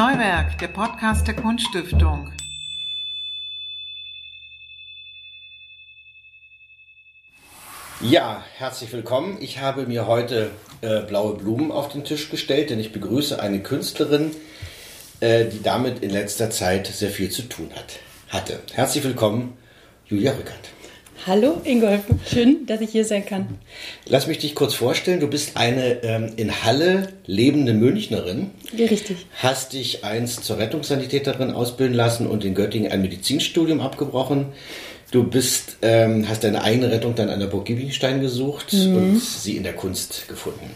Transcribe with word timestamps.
Neuwerk, 0.00 0.56
der 0.56 0.68
Podcast 0.68 1.26
der 1.28 1.36
Kunststiftung. 1.36 2.32
Ja, 8.00 8.42
herzlich 8.56 8.90
willkommen. 8.94 9.36
Ich 9.42 9.60
habe 9.60 9.84
mir 9.84 10.06
heute 10.06 10.52
äh, 10.80 11.02
blaue 11.02 11.36
Blumen 11.36 11.70
auf 11.70 11.90
den 11.90 12.04
Tisch 12.04 12.30
gestellt, 12.30 12.70
denn 12.70 12.80
ich 12.80 12.92
begrüße 12.92 13.42
eine 13.42 13.60
Künstlerin, 13.60 14.34
äh, 15.20 15.44
die 15.44 15.62
damit 15.62 16.02
in 16.02 16.08
letzter 16.08 16.48
Zeit 16.48 16.86
sehr 16.86 17.10
viel 17.10 17.28
zu 17.28 17.42
tun 17.42 17.68
hat, 17.76 17.98
hatte. 18.30 18.58
Herzlich 18.72 19.04
willkommen, 19.04 19.58
Julia 20.06 20.32
Rückert. 20.32 20.79
Hallo 21.26 21.60
Ingolf, 21.64 22.00
schön, 22.26 22.64
dass 22.64 22.80
ich 22.80 22.90
hier 22.90 23.04
sein 23.04 23.26
kann. 23.26 23.58
Lass 24.06 24.26
mich 24.26 24.38
dich 24.38 24.54
kurz 24.54 24.72
vorstellen. 24.72 25.20
Du 25.20 25.26
bist 25.26 25.58
eine 25.58 26.02
ähm, 26.02 26.32
in 26.36 26.64
Halle 26.64 27.12
lebende 27.26 27.74
Münchnerin. 27.74 28.50
Richtig. 28.72 29.26
Hast 29.34 29.74
dich 29.74 30.02
einst 30.02 30.44
zur 30.44 30.56
Rettungssanitäterin 30.56 31.50
ausbilden 31.50 31.94
lassen 31.94 32.26
und 32.26 32.42
in 32.44 32.54
Göttingen 32.54 32.90
ein 32.90 33.02
Medizinstudium 33.02 33.80
abgebrochen. 33.80 34.46
Du 35.10 35.24
bist, 35.24 35.76
ähm, 35.82 36.26
hast 36.26 36.42
deine 36.42 36.62
eigene 36.62 36.90
Rettung 36.90 37.14
dann 37.14 37.28
an 37.28 37.38
der 37.38 37.48
Burg 37.48 37.66
Giebelstein 37.66 38.22
gesucht 38.22 38.72
mhm. 38.72 38.96
und 38.96 39.20
sie 39.20 39.58
in 39.58 39.64
der 39.64 39.74
Kunst 39.74 40.26
gefunden. 40.26 40.70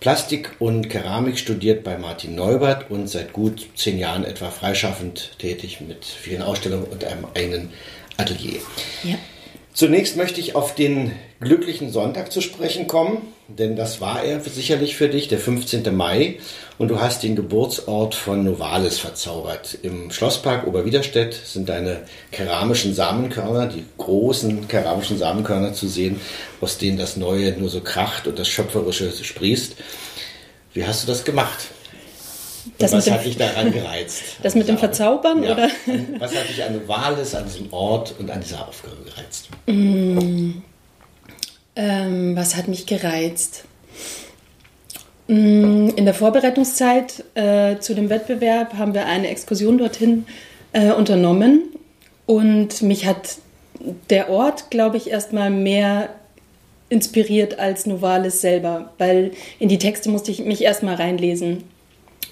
Plastik 0.00 0.52
und 0.60 0.88
Keramik 0.88 1.38
studiert 1.38 1.84
bei 1.84 1.98
Martin 1.98 2.34
Neubert 2.34 2.90
und 2.90 3.06
seit 3.10 3.34
gut 3.34 3.66
zehn 3.76 3.98
Jahren 3.98 4.24
etwa 4.24 4.50
freischaffend 4.50 5.32
tätig 5.38 5.82
mit 5.86 6.06
vielen 6.06 6.40
Ausstellungen 6.40 6.86
und 6.86 7.04
einem 7.04 7.26
eigenen 7.34 7.68
Atelier. 8.16 8.60
Ja. 9.04 9.16
Zunächst 9.72 10.16
möchte 10.16 10.40
ich 10.40 10.56
auf 10.56 10.74
den 10.74 11.12
glücklichen 11.40 11.92
Sonntag 11.92 12.32
zu 12.32 12.40
sprechen 12.40 12.88
kommen, 12.88 13.18
denn 13.46 13.76
das 13.76 14.00
war 14.00 14.22
er 14.22 14.40
sicherlich 14.40 14.96
für 14.96 15.08
dich, 15.08 15.28
der 15.28 15.38
15. 15.38 15.94
Mai. 15.96 16.38
Und 16.76 16.88
du 16.88 17.00
hast 17.00 17.22
den 17.22 17.36
Geburtsort 17.36 18.14
von 18.14 18.44
Novalis 18.44 18.98
verzaubert. 18.98 19.78
Im 19.82 20.10
Schlosspark 20.10 20.66
Oberwiderstedt 20.66 21.34
sind 21.34 21.68
deine 21.68 22.02
keramischen 22.32 22.94
Samenkörner, 22.94 23.66
die 23.66 23.84
großen 23.96 24.66
keramischen 24.66 25.18
Samenkörner 25.18 25.72
zu 25.72 25.88
sehen, 25.88 26.20
aus 26.60 26.78
denen 26.78 26.98
das 26.98 27.16
Neue 27.16 27.52
nur 27.52 27.68
so 27.68 27.80
kracht 27.80 28.26
und 28.26 28.38
das 28.38 28.48
Schöpferische 28.48 29.12
sprießt. 29.12 29.76
Wie 30.74 30.86
hast 30.86 31.02
du 31.02 31.06
das 31.06 31.24
gemacht? 31.24 31.68
Das 32.78 32.92
was 32.92 33.10
hat 33.10 33.24
dich 33.24 33.36
daran 33.36 33.72
gereizt? 33.72 34.22
Das 34.42 34.54
mit 34.54 34.68
dem 34.68 34.78
Verzaubern? 34.78 35.42
Ja. 35.42 35.52
Oder? 35.52 35.68
Was 36.18 36.34
hat 36.34 36.48
dich 36.48 36.62
an 36.62 36.74
Novalis, 36.74 37.34
an 37.34 37.44
diesem 37.44 37.72
Ort 37.72 38.14
und 38.18 38.30
an 38.30 38.40
dieser 38.40 38.66
Aufgabe 38.66 38.96
gereizt? 39.04 39.48
Mm, 39.66 40.62
ähm, 41.76 42.36
was 42.36 42.56
hat 42.56 42.68
mich 42.68 42.86
gereizt? 42.86 43.64
Mm, 45.28 45.90
in 45.94 46.04
der 46.04 46.14
Vorbereitungszeit 46.14 47.24
äh, 47.34 47.78
zu 47.78 47.94
dem 47.94 48.10
Wettbewerb 48.10 48.74
haben 48.74 48.94
wir 48.94 49.06
eine 49.06 49.28
Exkursion 49.28 49.78
dorthin 49.78 50.26
äh, 50.72 50.90
unternommen 50.90 51.62
und 52.26 52.82
mich 52.82 53.06
hat 53.06 53.36
der 54.10 54.30
Ort, 54.30 54.70
glaube 54.70 54.96
ich, 54.96 55.10
erstmal 55.10 55.50
mehr 55.50 56.10
inspiriert 56.88 57.58
als 57.58 57.86
Novalis 57.86 58.40
selber, 58.40 58.92
weil 58.98 59.32
in 59.58 59.68
die 59.68 59.78
Texte 59.78 60.10
musste 60.10 60.30
ich 60.30 60.44
mich 60.44 60.62
erstmal 60.62 60.96
reinlesen 60.96 61.64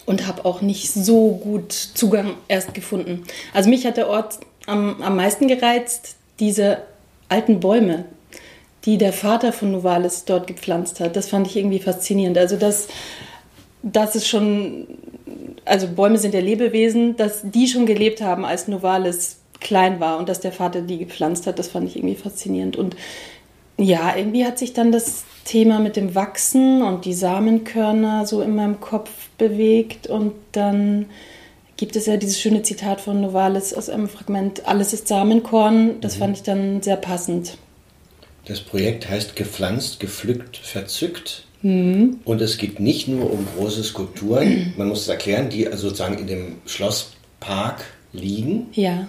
und 0.09 0.27
habe 0.27 0.47
auch 0.47 0.63
nicht 0.63 0.91
so 0.91 1.33
gut 1.33 1.71
Zugang 1.73 2.33
erst 2.49 2.73
gefunden. 2.73 3.25
Also 3.53 3.69
mich 3.69 3.85
hat 3.85 3.99
der 3.99 4.09
Ort 4.09 4.39
am, 4.67 5.03
am 5.03 5.17
meisten 5.17 5.49
gereizt, 5.49 6.17
diese 6.41 6.79
alten 7.29 7.61
Bäume, 7.61 8.07
die 8.87 8.97
der 8.97 9.13
Vater 9.13 9.53
von 9.53 9.71
Novalis 9.71 10.25
dort 10.25 10.47
gepflanzt 10.47 11.01
hat. 11.01 11.15
Das 11.15 11.29
fand 11.29 11.47
ich 11.47 11.59
irgendwie 11.59 11.79
faszinierend. 11.79 12.39
Also 12.39 12.57
das, 12.57 12.89
das 13.83 14.17
ist 14.17 14.27
schon, 14.27 14.87
also 15.67 15.87
Bäume 15.89 16.17
sind 16.17 16.33
ja 16.33 16.41
Lebewesen, 16.41 17.19
dass 17.19 17.43
die 17.43 17.69
schon 17.69 17.85
gelebt 17.85 18.23
haben, 18.23 18.47
als 18.47 18.67
Novalis 18.67 19.41
klein 19.61 20.01
war 20.01 20.19
und 20.19 20.31
dass 20.31 20.41
der 20.41 20.53
Vater 20.53 20.81
die 20.81 20.97
gepflanzt 20.97 21.47
hat, 21.47 21.59
das 21.59 21.69
fand 21.69 21.87
ich 21.87 21.97
irgendwie 21.97 22.17
faszinierend. 22.17 22.79
Und 22.79 22.97
ja, 23.79 24.17
irgendwie 24.17 24.45
hat 24.45 24.59
sich 24.59 24.73
dann 24.73 24.93
das 24.93 25.25
Thema 25.45 25.79
mit 25.79 25.97
dem 25.97 26.15
Wachsen 26.15 26.83
und 26.83 27.05
die 27.05 27.15
Samenkörner 27.15 28.27
so 28.27 28.43
in 28.43 28.55
meinem 28.55 28.81
Kopf 28.81 29.11
bewegt 29.39 30.07
und 30.09 30.33
dann 30.53 31.07
gibt 31.77 31.95
es 31.95 32.07
ja 32.07 32.17
dieses 32.17 32.41
schöne 32.41 32.63
Zitat 32.63 33.01
von 33.01 33.21
Novalis 33.21 33.73
aus 33.73 33.89
einem 33.89 34.09
Fragment, 34.09 34.67
alles 34.67 34.93
ist 34.93 35.09
Samenkorn, 35.09 36.01
das 36.01 36.17
mhm. 36.17 36.19
fand 36.19 36.37
ich 36.37 36.43
dann 36.43 36.83
sehr 36.83 36.97
passend. 36.97 37.57
Das 38.47 38.61
Projekt 38.61 39.09
heißt 39.09 39.37
Gepflanzt, 39.37 40.01
gepflückt, 40.01 40.57
verzückt. 40.57 41.45
Mhm. 41.63 42.19
Und 42.25 42.41
es 42.41 42.59
geht 42.59 42.81
nicht 42.81 43.09
nur 43.09 43.33
um 43.33 43.47
große 43.57 43.85
Skulpturen, 43.85 44.75
man 44.77 44.89
muss 44.89 45.03
es 45.03 45.09
erklären, 45.09 45.51
die 45.51 45.67
also 45.67 45.89
sozusagen 45.89 46.19
in 46.19 46.27
dem 46.27 46.57
Schlosspark 46.67 47.85
liegen. 48.13 48.69
Ja. 48.73 49.09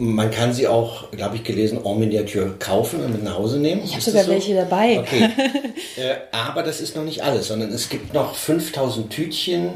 Man 0.00 0.30
kann 0.30 0.52
sie 0.52 0.68
auch, 0.68 1.10
glaube 1.10 1.36
ich, 1.36 1.42
gelesen, 1.42 1.84
en 1.84 1.98
Miniatur 1.98 2.56
kaufen 2.60 3.00
und 3.00 3.12
mit 3.12 3.24
nach 3.24 3.36
Hause 3.36 3.58
nehmen. 3.58 3.82
Ich 3.84 3.92
habe 3.92 4.02
sogar 4.02 4.22
so? 4.22 4.30
welche 4.30 4.54
dabei. 4.54 5.00
Okay. 5.00 5.24
äh, 5.96 6.14
aber 6.30 6.62
das 6.62 6.80
ist 6.80 6.94
noch 6.94 7.02
nicht 7.02 7.24
alles, 7.24 7.48
sondern 7.48 7.70
es 7.70 7.88
gibt 7.88 8.14
noch 8.14 8.36
5000 8.36 9.10
Tütchen 9.10 9.70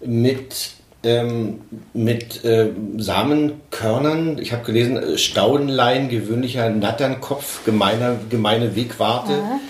mit, 0.00 0.72
ähm, 1.02 1.62
mit 1.94 2.44
äh, 2.44 2.68
Samenkörnern. 2.98 4.38
Ich 4.38 4.52
habe 4.52 4.64
gelesen, 4.64 4.98
äh, 4.98 5.16
Staudenlein, 5.16 6.10
gewöhnlicher 6.10 6.68
Natternkopf, 6.68 7.64
gemeiner, 7.64 8.16
gemeine 8.28 8.76
Wegwarte. 8.76 9.32
Aha. 9.32 9.60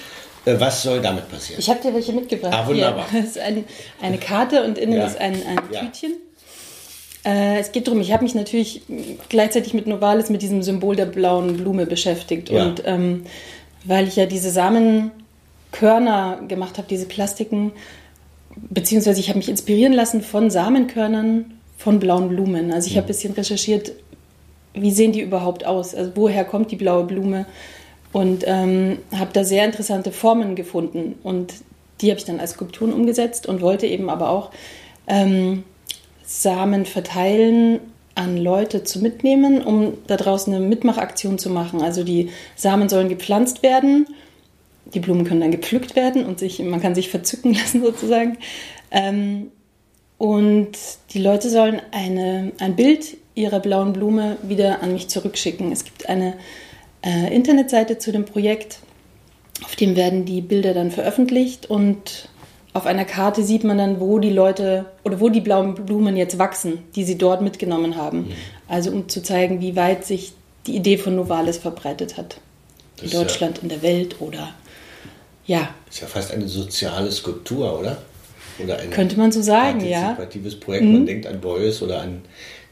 Äh, 0.44 0.58
was 0.58 0.82
soll 0.82 1.00
damit 1.00 1.30
passieren? 1.30 1.60
Ich 1.60 1.70
habe 1.70 1.80
dir 1.80 1.94
welche 1.94 2.12
mitgebracht. 2.12 2.52
Ah, 2.52 2.66
wunderbar. 2.66 3.08
Hier. 3.10 3.20
Das 3.22 3.30
ist 3.30 3.38
ein, 3.38 3.64
eine 4.02 4.18
Karte 4.18 4.64
und 4.64 4.76
innen 4.76 4.94
ja. 4.94 5.06
ist 5.06 5.20
ein, 5.20 5.34
ein 5.34 5.60
ja. 5.70 5.80
Tütchen. 5.80 6.16
Äh, 7.24 7.58
es 7.58 7.72
geht 7.72 7.86
darum, 7.86 8.00
ich 8.00 8.12
habe 8.12 8.22
mich 8.24 8.34
natürlich 8.34 8.82
gleichzeitig 9.28 9.74
mit 9.74 9.86
Novalis, 9.86 10.30
mit 10.30 10.42
diesem 10.42 10.62
Symbol 10.62 10.96
der 10.96 11.06
blauen 11.06 11.56
Blume 11.56 11.86
beschäftigt. 11.86 12.50
Ja. 12.50 12.64
Und 12.64 12.82
ähm, 12.86 13.24
weil 13.84 14.08
ich 14.08 14.16
ja 14.16 14.26
diese 14.26 14.50
Samenkörner 14.50 16.40
gemacht 16.48 16.78
habe, 16.78 16.88
diese 16.88 17.06
Plastiken, 17.06 17.72
beziehungsweise 18.70 19.20
ich 19.20 19.28
habe 19.28 19.38
mich 19.38 19.48
inspirieren 19.48 19.92
lassen 19.92 20.22
von 20.22 20.50
Samenkörnern 20.50 21.58
von 21.76 22.00
blauen 22.00 22.28
Blumen. 22.28 22.72
Also 22.72 22.88
ich 22.88 22.96
habe 22.96 23.06
ein 23.06 23.08
bisschen 23.08 23.34
recherchiert, 23.34 23.92
wie 24.74 24.90
sehen 24.90 25.12
die 25.12 25.20
überhaupt 25.20 25.64
aus? 25.64 25.94
Also 25.94 26.12
woher 26.14 26.44
kommt 26.44 26.70
die 26.70 26.76
blaue 26.76 27.04
Blume? 27.04 27.46
Und 28.12 28.44
ähm, 28.46 28.98
habe 29.14 29.30
da 29.32 29.44
sehr 29.44 29.64
interessante 29.64 30.12
Formen 30.12 30.56
gefunden. 30.56 31.16
Und 31.22 31.54
die 32.00 32.10
habe 32.10 32.18
ich 32.18 32.24
dann 32.24 32.40
als 32.40 32.52
Skulpturen 32.52 32.92
umgesetzt 32.92 33.46
und 33.46 33.60
wollte 33.60 33.86
eben 33.86 34.08
aber 34.08 34.30
auch 34.30 34.50
ähm, 35.06 35.64
Samen 36.30 36.84
verteilen 36.84 37.80
an 38.14 38.36
Leute 38.36 38.84
zu 38.84 38.98
mitnehmen, 38.98 39.62
um 39.62 39.94
da 40.06 40.18
draußen 40.18 40.52
eine 40.52 40.62
Mitmachaktion 40.62 41.38
zu 41.38 41.48
machen. 41.48 41.80
Also 41.80 42.04
die 42.04 42.28
Samen 42.54 42.90
sollen 42.90 43.08
gepflanzt 43.08 43.62
werden, 43.62 44.06
die 44.92 45.00
Blumen 45.00 45.24
können 45.24 45.40
dann 45.40 45.50
gepflückt 45.50 45.96
werden 45.96 46.26
und 46.26 46.38
sich, 46.38 46.58
man 46.58 46.82
kann 46.82 46.94
sich 46.94 47.08
verzücken 47.08 47.54
lassen 47.54 47.82
sozusagen. 47.82 48.36
Ähm, 48.90 49.50
und 50.18 50.72
die 51.14 51.20
Leute 51.20 51.48
sollen 51.48 51.80
eine, 51.92 52.52
ein 52.58 52.76
Bild 52.76 53.16
ihrer 53.34 53.60
blauen 53.60 53.94
Blume 53.94 54.36
wieder 54.42 54.82
an 54.82 54.92
mich 54.92 55.08
zurückschicken. 55.08 55.72
Es 55.72 55.84
gibt 55.84 56.10
eine 56.10 56.34
äh, 57.02 57.34
Internetseite 57.34 57.96
zu 57.96 58.12
dem 58.12 58.26
Projekt, 58.26 58.80
auf 59.64 59.76
dem 59.76 59.96
werden 59.96 60.26
die 60.26 60.42
Bilder 60.42 60.74
dann 60.74 60.90
veröffentlicht 60.90 61.70
und 61.70 62.28
auf 62.78 62.86
einer 62.86 63.04
Karte 63.04 63.42
sieht 63.42 63.64
man 63.64 63.76
dann, 63.76 64.00
wo 64.00 64.18
die 64.18 64.30
Leute 64.30 64.86
oder 65.04 65.20
wo 65.20 65.28
die 65.28 65.40
blauen 65.40 65.74
Blumen 65.74 66.16
jetzt 66.16 66.38
wachsen, 66.38 66.84
die 66.94 67.04
sie 67.04 67.18
dort 67.18 67.42
mitgenommen 67.42 67.96
haben. 67.96 68.20
Mhm. 68.20 68.32
Also 68.68 68.90
um 68.90 69.08
zu 69.08 69.22
zeigen, 69.22 69.60
wie 69.60 69.76
weit 69.76 70.06
sich 70.06 70.32
die 70.66 70.76
Idee 70.76 70.96
von 70.96 71.16
Novalis 71.16 71.58
verbreitet 71.58 72.16
hat. 72.16 72.40
Das 72.96 73.12
in 73.12 73.18
Deutschland, 73.18 73.58
ja, 73.58 73.62
in 73.64 73.68
der 73.68 73.82
Welt 73.82 74.16
oder 74.20 74.54
ja. 75.44 75.74
Das 75.86 75.96
ist 75.96 76.00
ja 76.02 76.06
fast 76.06 76.32
eine 76.32 76.46
soziale 76.46 77.10
Skulptur, 77.10 77.80
oder? 77.80 77.98
Oder 78.62 78.78
ein 78.78 78.90
Könnte 78.90 79.18
man 79.18 79.32
so 79.32 79.42
sagen, 79.42 79.84
ja. 79.84 80.16
Ein 80.16 80.60
Projekt. 80.60 80.84
Mhm. 80.84 80.92
Man 80.92 81.06
denkt 81.06 81.26
an 81.26 81.40
Beuys 81.40 81.82
oder 81.82 82.00
an 82.02 82.22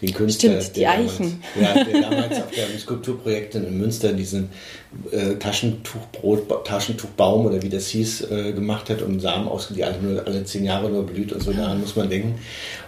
den 0.02 0.12
Künstler. 0.12 0.60
Stimmt, 0.60 0.76
die 0.76 0.86
Eichen. 0.86 1.42
Damals, 1.54 1.76
ja, 1.76 1.84
der 1.84 2.00
damals 2.02 2.36
auf 2.42 2.50
der 2.50 2.78
Skulpturprojekt 2.78 3.54
in 3.54 3.78
Münster 3.78 4.12
diesen 4.12 4.50
äh, 5.10 5.34
Taschentuchbrot, 5.34 6.66
Taschentuchbaum 6.66 7.46
oder 7.46 7.62
wie 7.62 7.68
das 7.68 7.88
hieß, 7.88 8.30
äh, 8.30 8.52
gemacht 8.52 8.90
hat 8.90 9.02
und 9.02 9.20
Samen 9.20 9.48
ausgeht, 9.48 9.78
die 9.78 9.84
alle, 9.84 9.98
nur, 10.00 10.26
alle 10.26 10.44
zehn 10.44 10.64
Jahre 10.64 10.90
nur 10.90 11.04
blüht 11.04 11.32
und 11.32 11.42
so 11.42 11.52
daran 11.52 11.80
muss 11.80 11.96
man 11.96 12.10
denken. 12.10 12.34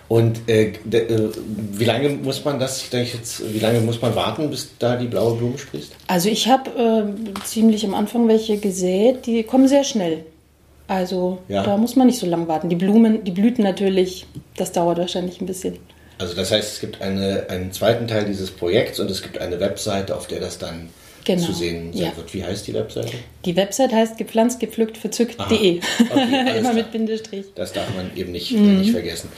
Und 0.09 0.49
äh, 0.49 0.73
de, 0.85 1.01
äh, 1.03 1.31
wie 1.73 1.85
lange 1.85 2.11
muss 2.11 2.45
man 2.45 2.59
das, 2.59 2.83
ich 2.83 2.91
denke 2.91 3.17
jetzt, 3.17 3.43
wie 3.53 3.59
lange 3.59 3.81
muss 3.81 4.01
man 4.01 4.15
warten, 4.15 4.49
bis 4.51 4.71
da 4.79 4.97
die 4.97 5.07
blaue 5.07 5.37
Blume 5.37 5.59
sprießt? 5.59 5.93
Also 6.07 6.29
ich 6.29 6.49
habe 6.49 6.71
äh, 6.71 7.45
ziemlich 7.45 7.85
am 7.85 7.95
Anfang 7.95 8.29
welche 8.29 8.59
gesät, 8.59 9.27
die 9.27 9.43
kommen 9.43 9.69
sehr 9.69 9.85
schnell. 9.85 10.25
Also 10.87 11.39
ja. 11.49 11.63
da 11.63 11.77
muss 11.77 11.97
man 11.97 12.07
nicht 12.07 12.19
so 12.19 12.27
lange 12.27 12.49
warten. 12.49 12.71
Die 12.71 12.77
Blumen, 12.77 13.23
die 13.25 13.31
Blüten 13.31 13.63
natürlich, 13.63 14.27
das 14.57 14.73
dauert 14.73 14.97
wahrscheinlich 14.97 15.41
ein 15.43 15.47
bisschen. 15.47 15.79
Also 16.19 16.35
das 16.35 16.51
heißt, 16.51 16.75
es 16.75 16.81
gibt 16.81 17.01
eine, 17.01 17.47
einen 17.49 17.73
zweiten 17.73 18.09
Teil 18.09 18.25
dieses 18.25 18.51
Projekts 18.51 18.99
und 19.01 19.11
es 19.11 19.23
gibt 19.23 19.39
eine 19.39 19.61
Webseite, 19.61 20.17
auf 20.17 20.27
der 20.27 20.41
das 20.41 20.59
dann 20.59 20.91
genau. 21.25 21.47
zu 21.47 21.53
sehen 21.53 21.93
sein 21.93 22.07
ja. 22.07 22.17
wird. 22.17 22.35
Wie 22.35 22.45
heißt 22.45 22.67
die 22.67 22.75
Webseite? 22.75 23.13
Die 23.45 23.57
Webseite 23.57 23.95
heißt 23.95 24.19
gepflanzt, 24.19 24.61
gepflückt, 24.61 24.99
verzückt.de. 24.99 25.47
Okay, 25.51 25.81
Immer 26.59 26.73
mit 26.73 26.91
Bindestrich. 26.91 27.47
Das 27.55 27.73
darf 27.73 27.95
man 27.95 28.11
eben 28.17 28.33
nicht, 28.33 28.53
mhm. 28.53 28.81
nicht 28.81 28.91
vergessen. 28.91 29.31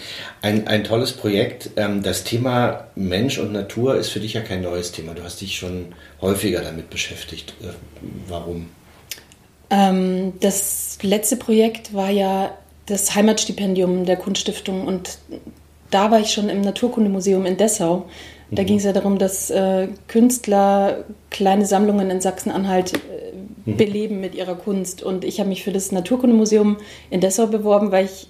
Ein, 0.43 0.67
ein 0.67 0.85
tolles 0.85 1.13
Projekt. 1.13 1.71
Ähm, 1.77 2.03
das 2.03 2.25
Thema 2.25 2.89
Mensch 2.95 3.39
und 3.39 3.53
Natur 3.53 3.97
ist 3.97 4.09
für 4.09 4.21
dich 4.21 4.35
ja 4.35 4.41
kein 4.41 4.63
neues 4.63 4.93
Thema. 4.93 5.15
Du 5.15 5.23
hast 5.23 5.41
dich 5.41 5.57
schon 5.57 5.95
häufiger 6.21 6.63
damit 6.63 6.91
beschäftigt. 6.91 7.55
Äh, 7.63 7.67
warum? 8.29 8.71
Ähm, 9.71 10.33
das 10.41 10.99
letzte 11.03 11.37
Projekt 11.37 11.95
war 11.95 12.11
ja 12.11 12.57
das 12.87 13.15
Heimatstipendium 13.15 14.05
der 14.05 14.17
Kunststiftung 14.17 14.87
und 14.87 15.19
da 15.91 16.11
war 16.11 16.21
ich 16.21 16.33
schon 16.33 16.49
im 16.49 16.61
Naturkundemuseum 16.61 17.47
in 17.47 17.57
Dessau. 17.57 18.07
Da 18.51 18.63
mhm. 18.63 18.67
ging 18.67 18.77
es 18.79 18.85
ja 18.85 18.93
darum, 18.93 19.19
dass 19.19 19.51
äh, 19.51 19.89
Künstler 20.09 21.05
kleine 21.31 21.67
Sammlungen 21.67 22.11
in 22.11 22.21
Sachsen-Anhalt 22.21 22.95
äh, 22.95 22.99
mhm. 23.65 23.77
beleben 23.77 24.21
mit 24.21 24.35
ihrer 24.35 24.55
Kunst. 24.55 25.03
Und 25.03 25.25
ich 25.25 25.39
habe 25.41 25.49
mich 25.49 25.63
für 25.63 25.73
das 25.73 25.93
Naturkundemuseum 25.93 26.79
in 27.11 27.21
Dessau 27.21 27.47
beworben, 27.47 27.93
weil 27.93 28.07
ich 28.07 28.29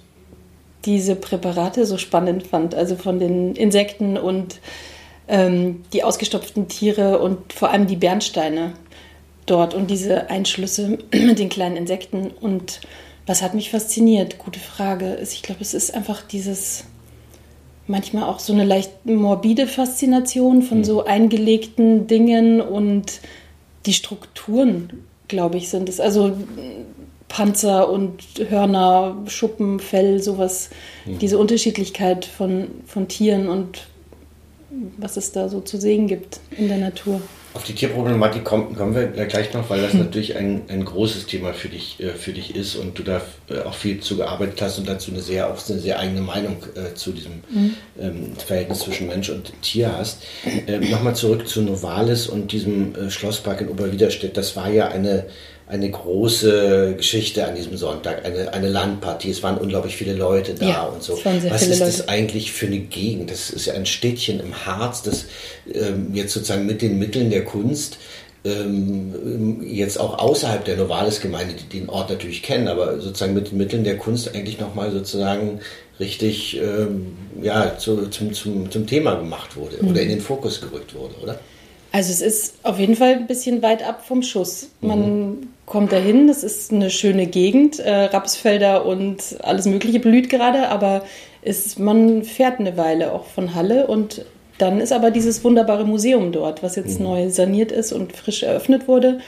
diese 0.85 1.15
Präparate 1.15 1.85
so 1.85 1.97
spannend 1.97 2.47
fand. 2.47 2.75
Also 2.75 2.95
von 2.95 3.19
den 3.19 3.55
Insekten 3.55 4.17
und 4.17 4.59
ähm, 5.27 5.83
die 5.93 6.03
ausgestopften 6.03 6.67
Tiere 6.67 7.19
und 7.19 7.53
vor 7.53 7.69
allem 7.69 7.87
die 7.87 7.95
Bernsteine 7.95 8.73
dort 9.45 9.73
und 9.73 9.89
diese 9.89 10.29
Einschlüsse 10.29 10.99
mit 11.11 11.39
den 11.39 11.49
kleinen 11.49 11.77
Insekten. 11.77 12.31
Und 12.41 12.81
was 13.25 13.41
hat 13.41 13.53
mich 13.53 13.69
fasziniert? 13.69 14.37
Gute 14.37 14.59
Frage. 14.59 15.19
Ich 15.21 15.41
glaube, 15.41 15.61
es 15.61 15.73
ist 15.73 15.93
einfach 15.93 16.21
dieses 16.21 16.85
manchmal 17.87 18.23
auch 18.23 18.39
so 18.39 18.53
eine 18.53 18.63
leicht 18.63 19.05
morbide 19.05 19.67
Faszination 19.67 20.61
von 20.61 20.79
mhm. 20.79 20.83
so 20.83 21.05
eingelegten 21.05 22.07
Dingen 22.07 22.61
und 22.61 23.21
die 23.85 23.93
Strukturen, 23.93 25.05
glaube 25.27 25.57
ich, 25.57 25.69
sind 25.69 25.89
es. 25.89 25.99
Also 25.99 26.33
Panzer 27.27 27.89
und 27.89 28.23
Hörner, 28.49 29.15
Schuppen, 29.27 29.79
Fell, 29.79 30.21
sowas, 30.21 30.69
mhm. 31.05 31.19
diese 31.19 31.37
Unterschiedlichkeit 31.37 32.25
von, 32.25 32.67
von 32.85 33.07
Tieren 33.07 33.47
und 33.47 33.87
was 34.97 35.17
es 35.17 35.31
da 35.31 35.49
so 35.49 35.61
zu 35.61 35.79
sehen 35.79 36.07
gibt 36.07 36.39
in 36.57 36.67
der 36.67 36.77
Natur. 36.77 37.21
Auf 37.53 37.63
die 37.63 37.73
Tierproblematik 37.73 38.45
kommen, 38.45 38.75
kommen 38.75 38.95
wir 38.95 39.07
gleich 39.07 39.53
noch, 39.53 39.69
weil 39.69 39.81
das 39.81 39.93
natürlich 39.93 40.37
ein, 40.37 40.61
ein 40.69 40.85
großes 40.85 41.25
Thema 41.25 41.53
für 41.53 41.67
dich, 41.67 41.99
äh, 41.99 42.13
für 42.13 42.31
dich 42.31 42.55
ist 42.55 42.75
und 42.75 42.97
du 42.97 43.03
da 43.03 43.21
äh, 43.49 43.59
auch 43.59 43.73
viel 43.73 43.99
zu 43.99 44.15
gearbeitet 44.15 44.61
hast 44.61 44.79
und 44.79 44.87
dazu 44.87 45.11
eine 45.11 45.21
sehr, 45.21 45.47
auch 45.47 45.69
eine 45.69 45.79
sehr 45.79 45.99
eigene 45.99 46.21
Meinung 46.21 46.57
äh, 46.75 46.93
zu 46.93 47.11
diesem 47.11 47.43
mhm. 47.49 47.73
ähm, 47.99 48.33
Verhältnis 48.37 48.79
zwischen 48.79 49.07
Mensch 49.07 49.29
und 49.29 49.51
Tier 49.61 49.97
hast. 49.97 50.23
Ähm, 50.67 50.89
Nochmal 50.89 51.15
zurück 51.15 51.47
zu 51.47 51.61
Novalis 51.61 52.27
und 52.27 52.53
diesem 52.53 52.95
äh, 52.95 53.11
Schlosspark 53.11 53.61
in 53.61 53.67
Oberwiderstedt. 53.67 54.37
Das 54.37 54.55
war 54.55 54.69
ja 54.69 54.87
eine, 54.87 55.25
eine 55.71 55.89
große 55.89 56.95
Geschichte 56.97 57.47
an 57.47 57.55
diesem 57.55 57.77
Sonntag, 57.77 58.25
eine, 58.25 58.51
eine 58.53 58.67
Landpartie. 58.67 59.31
Es 59.31 59.41
waren 59.41 59.57
unglaublich 59.57 59.95
viele 59.95 60.13
Leute 60.13 60.53
da 60.53 60.67
ja, 60.67 60.83
und 60.83 61.01
so. 61.01 61.17
Was 61.23 61.65
ist 61.65 61.79
das 61.79 62.09
eigentlich 62.09 62.51
für 62.51 62.65
eine 62.65 62.79
Gegend? 62.79 63.31
Das 63.31 63.49
ist 63.49 63.67
ja 63.67 63.73
ein 63.73 63.85
Städtchen 63.85 64.41
im 64.41 64.65
Harz, 64.65 65.01
das 65.01 65.25
ähm, 65.73 66.13
jetzt 66.13 66.33
sozusagen 66.33 66.65
mit 66.65 66.81
den 66.81 66.99
Mitteln 66.99 67.29
der 67.29 67.45
Kunst 67.45 67.97
ähm, 68.43 69.61
jetzt 69.63 69.97
auch 69.97 70.19
außerhalb 70.19 70.65
der 70.65 70.75
Novalis-Gemeinde, 70.75 71.53
die 71.53 71.79
den 71.79 71.89
Ort 71.89 72.09
natürlich 72.09 72.43
kennen, 72.43 72.67
aber 72.67 72.99
sozusagen 72.99 73.33
mit 73.33 73.51
den 73.51 73.57
Mitteln 73.57 73.85
der 73.85 73.97
Kunst 73.97 74.35
eigentlich 74.35 74.59
nochmal 74.59 74.91
sozusagen 74.91 75.61
richtig 76.01 76.57
ähm, 76.57 77.15
ja, 77.41 77.77
zu, 77.77 78.09
zum, 78.09 78.33
zum, 78.33 78.69
zum 78.69 78.87
Thema 78.87 79.15
gemacht 79.15 79.55
wurde 79.55 79.77
mhm. 79.81 79.89
oder 79.89 80.01
in 80.01 80.09
den 80.09 80.21
Fokus 80.21 80.59
gerückt 80.59 80.93
wurde, 80.95 81.15
oder? 81.21 81.39
Also 81.91 82.11
es 82.11 82.21
ist 82.21 82.55
auf 82.63 82.79
jeden 82.79 82.95
Fall 82.95 83.15
ein 83.15 83.27
bisschen 83.27 83.61
weit 83.61 83.87
ab 83.87 84.05
vom 84.05 84.23
Schuss. 84.23 84.69
Man 84.79 84.99
mhm. 84.99 85.47
kommt 85.65 85.91
dahin, 85.91 86.27
das 86.27 86.43
ist 86.43 86.71
eine 86.71 86.89
schöne 86.89 87.27
Gegend, 87.27 87.79
äh, 87.79 88.05
Rapsfelder 88.05 88.85
und 88.85 89.37
alles 89.41 89.65
Mögliche 89.65 89.99
blüht 89.99 90.29
gerade, 90.29 90.69
aber 90.69 91.03
ist, 91.41 91.79
man 91.79 92.23
fährt 92.23 92.59
eine 92.59 92.77
Weile 92.77 93.11
auch 93.11 93.25
von 93.25 93.55
Halle 93.55 93.87
und 93.87 94.25
dann 94.57 94.79
ist 94.79 94.93
aber 94.93 95.11
dieses 95.11 95.43
wunderbare 95.43 95.85
Museum 95.85 96.31
dort, 96.31 96.61
was 96.61 96.75
jetzt 96.75 96.99
mhm. 96.99 97.05
neu 97.05 97.29
saniert 97.29 97.71
ist 97.71 97.91
und 97.91 98.15
frisch 98.15 98.43
eröffnet 98.43 98.87
wurde. 98.87 99.19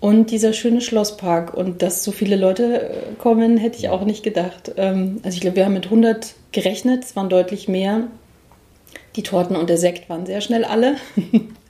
Und 0.00 0.30
dieser 0.30 0.52
schöne 0.52 0.80
Schlosspark. 0.80 1.54
Und 1.54 1.82
dass 1.82 2.04
so 2.04 2.12
viele 2.12 2.36
Leute 2.36 2.82
äh, 2.82 2.94
kommen, 3.18 3.56
hätte 3.56 3.78
ich 3.78 3.88
auch 3.88 4.04
nicht 4.04 4.22
gedacht. 4.22 4.72
Ähm, 4.76 5.20
also 5.22 5.34
ich 5.34 5.40
glaube, 5.40 5.56
wir 5.56 5.64
haben 5.64 5.74
mit 5.74 5.86
100 5.86 6.34
gerechnet, 6.52 7.04
es 7.04 7.16
waren 7.16 7.28
deutlich 7.28 7.68
mehr. 7.68 8.08
Die 9.16 9.22
Torten 9.22 9.56
und 9.56 9.68
der 9.68 9.78
Sekt 9.78 10.08
waren 10.08 10.26
sehr 10.26 10.40
schnell 10.40 10.64
alle. 10.64 10.96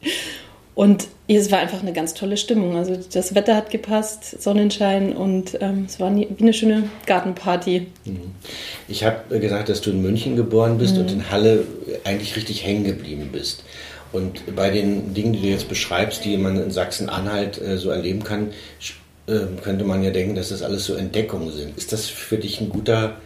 und 0.75 1.09
es 1.29 1.51
war 1.51 1.59
einfach 1.59 1.83
eine 1.83 1.93
ganz 1.93 2.15
tolle 2.15 2.37
Stimmung. 2.37 2.77
Also 2.77 2.99
das 3.13 3.35
Wetter 3.35 3.57
hat 3.57 3.71
gepasst, 3.71 4.41
Sonnenschein 4.43 5.13
und 5.15 5.59
ähm, 5.61 5.87
es 5.89 5.99
war 5.99 6.15
wie 6.15 6.29
eine 6.39 6.53
schöne 6.53 6.85
Gartenparty. 7.07 7.87
Mhm. 8.05 8.21
Ich 8.87 9.05
habe 9.05 9.41
gesagt, 9.41 9.69
dass 9.69 9.81
du 9.81 9.91
in 9.91 10.03
München 10.03 10.37
geboren 10.37 10.79
bist 10.79 10.95
mhm. 10.95 11.01
und 11.01 11.13
in 11.13 11.31
Halle 11.31 11.65
eigentlich 12.05 12.37
richtig 12.37 12.65
hängen 12.65 12.85
geblieben 12.85 13.31
bist. 13.33 13.65
Und 14.13 14.55
bei 14.55 14.71
den 14.71 15.15
Dingen, 15.15 15.33
die 15.33 15.43
du 15.43 15.49
jetzt 15.49 15.69
beschreibst, 15.69 16.25
die 16.25 16.37
man 16.37 16.57
in 16.63 16.71
Sachsen-Anhalt 16.71 17.61
äh, 17.61 17.77
so 17.77 17.91
erleben 17.91 18.23
kann, 18.23 18.51
äh, 19.27 19.41
könnte 19.63 19.85
man 19.85 20.05
ja 20.05 20.11
denken, 20.11 20.37
dass 20.37 20.51
das 20.51 20.63
alles 20.63 20.85
so 20.85 20.95
Entdeckungen 20.95 21.53
sind. 21.53 21.77
Ist 21.77 21.93
das 21.93 22.07
für 22.07 22.39
dich 22.39 22.61
ein 22.61 22.69
guter 22.69 23.17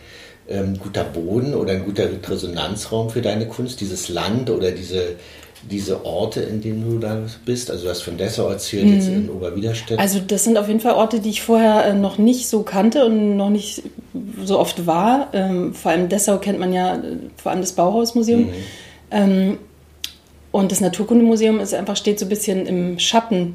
ähm, 0.50 0.78
guter 0.78 1.04
Boden 1.04 1.54
oder 1.54 1.72
ein 1.72 1.84
guter 1.84 2.08
Resonanzraum 2.28 3.08
für 3.10 3.22
deine 3.22 3.46
Kunst, 3.46 3.80
dieses 3.80 4.08
Land 4.08 4.50
oder 4.50 4.72
diese, 4.72 5.14
diese 5.68 6.04
Orte, 6.04 6.40
in 6.40 6.60
denen 6.60 6.88
du 6.88 6.98
da 6.98 7.22
bist? 7.44 7.70
Also 7.70 7.84
du 7.84 7.90
hast 7.90 8.02
von 8.02 8.16
Dessau 8.16 8.48
erzählt, 8.48 8.86
mhm. 8.86 8.94
jetzt 8.94 9.08
in 9.08 9.30
Oberwiderstedt. 9.30 9.98
Also 9.98 10.20
das 10.20 10.44
sind 10.44 10.56
auf 10.56 10.68
jeden 10.68 10.80
Fall 10.80 10.94
Orte, 10.94 11.20
die 11.20 11.30
ich 11.30 11.42
vorher 11.42 11.84
äh, 11.86 11.94
noch 11.94 12.18
nicht 12.18 12.48
so 12.48 12.62
kannte 12.62 13.04
und 13.04 13.36
noch 13.36 13.50
nicht 13.50 13.82
so 14.44 14.58
oft 14.58 14.86
war. 14.86 15.28
Ähm, 15.32 15.74
vor 15.74 15.92
allem 15.92 16.08
Dessau 16.08 16.38
kennt 16.38 16.58
man 16.58 16.72
ja 16.72 16.96
äh, 16.96 17.16
vor 17.36 17.52
allem 17.52 17.60
das 17.60 17.72
Bauhausmuseum. 17.72 18.42
Mhm. 18.42 18.54
Ähm, 19.10 19.58
und 20.52 20.72
das 20.72 20.80
Naturkundemuseum 20.80 21.60
ist 21.60 21.74
einfach, 21.74 21.96
steht 21.96 22.18
so 22.18 22.26
ein 22.26 22.30
bisschen 22.30 22.66
im 22.66 22.98
Schatten. 22.98 23.54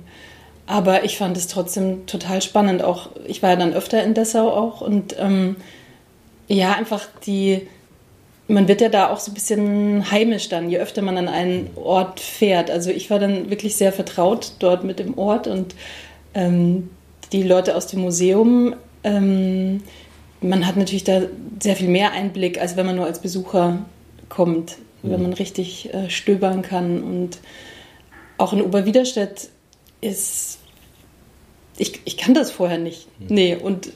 Aber 0.68 1.04
ich 1.04 1.18
fand 1.18 1.38
es 1.38 1.48
trotzdem 1.48 2.06
total 2.06 2.42
spannend. 2.42 2.84
Auch 2.84 3.10
ich 3.28 3.44
war 3.44 3.52
ja 3.52 3.56
dann 3.56 3.74
öfter 3.74 4.04
in 4.04 4.14
Dessau 4.14 4.50
auch 4.50 4.82
und 4.82 5.16
ähm, 5.20 5.58
ja, 6.48 6.74
einfach 6.74 7.08
die, 7.26 7.68
man 8.48 8.68
wird 8.68 8.82
ja 8.82 8.90
da 8.90 9.10
auch 9.10 9.20
so 9.20 9.32
ein 9.32 9.34
bisschen 9.34 10.12
heimisch 10.12 10.50
dann, 10.50 10.70
je 10.70 10.78
öfter 10.78 11.02
man 11.02 11.18
an 11.18 11.28
einen 11.28 11.70
Ort 11.76 12.20
fährt. 12.20 12.70
Also 12.70 12.92
ich 12.92 13.10
war 13.10 13.20
dann 13.20 13.50
wirklich 13.50 13.76
sehr 13.76 13.92
vertraut 13.92 14.54
dort 14.60 14.84
mit 14.84 15.00
dem 15.00 15.18
Ort 15.18 15.48
und 15.48 15.76
ähm, 16.34 16.90
die 17.32 17.44
Leute 17.44 17.76
aus 17.76 17.88
dem 17.88 18.02
Museum, 18.02 18.76
ähm, 19.04 19.82
man 20.42 20.68
hat 20.68 20.78
natürlich 20.78 21.04
da 21.04 21.22
sehr 21.62 21.76
viel 21.76 21.88
mehr 21.88 22.12
Einblick, 22.12 22.60
als 22.60 22.78
wenn 22.78 22.86
man 22.86 22.96
nur 22.96 23.06
als 23.06 23.20
Besucher 23.20 23.80
kommt, 24.30 24.78
mhm. 25.02 25.12
wenn 25.12 25.22
man 25.24 25.34
richtig 25.34 25.94
äh, 25.94 26.10
stöbern 26.10 26.62
kann. 26.62 27.02
Und 27.02 27.40
auch 28.38 28.54
in 28.54 28.62
Oberwiderstedt 28.62 29.50
ist, 30.02 30.60
ich, 31.78 32.02
ich 32.06 32.18
kann 32.18 32.34
das 32.34 32.52
vorher 32.52 32.78
nicht. 32.78 33.08
Mhm. 33.20 33.26
Nee, 33.30 33.56
und 33.56 33.92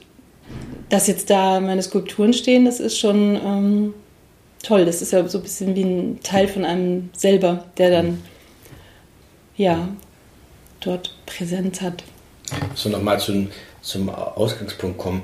dass 0.90 1.06
jetzt 1.06 1.30
da 1.30 1.60
meine 1.60 1.84
Skulpturen 1.84 2.34
stehen, 2.34 2.66
das 2.66 2.80
ist 2.80 2.98
schon 2.98 3.36
ähm, 3.36 3.94
toll. 4.64 4.86
Das 4.86 5.02
ist 5.02 5.12
ja 5.12 5.28
so 5.28 5.40
ein 5.40 5.44
bisschen 5.44 5.76
wie 5.76 5.84
ein 5.84 6.20
Teil 6.24 6.48
von 6.48 6.66
einem 6.66 7.10
selber, 7.14 7.66
der 7.78 7.92
dann 7.92 8.24
ja 9.56 9.90
dort 10.82 11.16
Präsenz 11.26 11.82
hat. 11.82 12.04
So 12.74 12.90
nochmal 12.90 13.20
zum, 13.20 13.50
zum 13.82 14.10
Ausgangspunkt 14.10 14.98
kommen. 14.98 15.22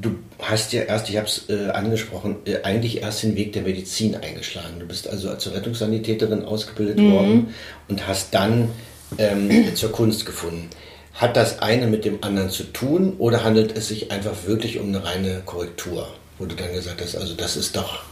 Du 0.00 0.16
hast 0.38 0.72
ja 0.72 0.82
erst, 0.82 1.10
ich 1.10 1.16
habe 1.16 1.26
es 1.26 1.48
äh, 1.48 1.70
angesprochen, 1.70 2.36
äh, 2.44 2.62
eigentlich 2.62 3.02
erst 3.02 3.22
den 3.22 3.36
Weg 3.36 3.52
der 3.52 3.62
Medizin 3.62 4.14
eingeschlagen. 4.14 4.78
Du 4.78 4.86
bist 4.86 5.08
also 5.08 5.30
als 5.30 5.52
Rettungssanitäterin 5.52 6.44
ausgebildet 6.44 6.98
mhm. 6.98 7.12
worden 7.12 7.54
und 7.88 8.06
hast 8.06 8.34
dann 8.34 8.70
ähm, 9.18 9.50
zur 9.74 9.90
Kunst 9.90 10.26
gefunden. 10.26 10.68
Hat 11.14 11.36
das 11.36 11.58
eine 11.58 11.86
mit 11.86 12.04
dem 12.04 12.22
anderen 12.22 12.50
zu 12.50 12.64
tun 12.64 13.14
oder 13.18 13.42
handelt 13.44 13.76
es 13.76 13.88
sich 13.88 14.10
einfach 14.10 14.46
wirklich 14.46 14.78
um 14.78 14.88
eine 14.88 15.04
reine 15.04 15.42
Korrektur, 15.44 16.08
wo 16.38 16.46
du 16.46 16.54
dann 16.54 16.72
gesagt 16.72 17.02
hast, 17.02 17.16
also 17.16 17.34
das 17.34 17.56
ist 17.56 17.76
doch 17.76 18.04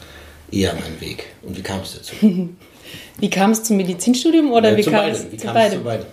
eher 0.51 0.75
mein 0.75 1.01
Weg. 1.01 1.27
Und 1.43 1.57
wie 1.57 1.63
kam 1.63 1.81
es 1.81 1.95
dazu? 1.95 2.15
wie 3.19 3.31
kam 3.31 3.51
es 3.51 3.63
zum 3.63 3.77
Medizinstudium 3.77 4.53
oder 4.53 4.71
ja, 4.71 4.77
wie, 4.77 4.83
kam 4.83 5.09
es 5.09 5.31
wie 5.31 5.37
kam 5.37 5.57
es 5.57 5.73
zu 5.73 5.81
beidem? 5.81 6.07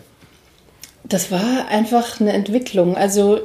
Das 1.04 1.32
war 1.32 1.68
einfach 1.68 2.20
eine 2.20 2.34
Entwicklung. 2.34 2.96
Also 2.96 3.42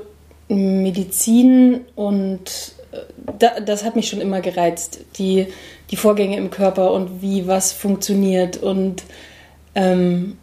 Medizin 0.48 1.82
und 1.94 2.72
äh, 3.38 3.62
das 3.62 3.84
hat 3.84 3.96
mich 3.96 4.08
schon 4.08 4.20
immer 4.20 4.40
gereizt. 4.40 5.00
Die, 5.16 5.46
die 5.90 5.96
Vorgänge 5.96 6.36
im 6.36 6.50
Körper 6.50 6.92
und 6.92 7.22
wie 7.22 7.46
was 7.46 7.72
funktioniert. 7.72 8.56
Und 8.56 9.04
ähm, 9.74 10.38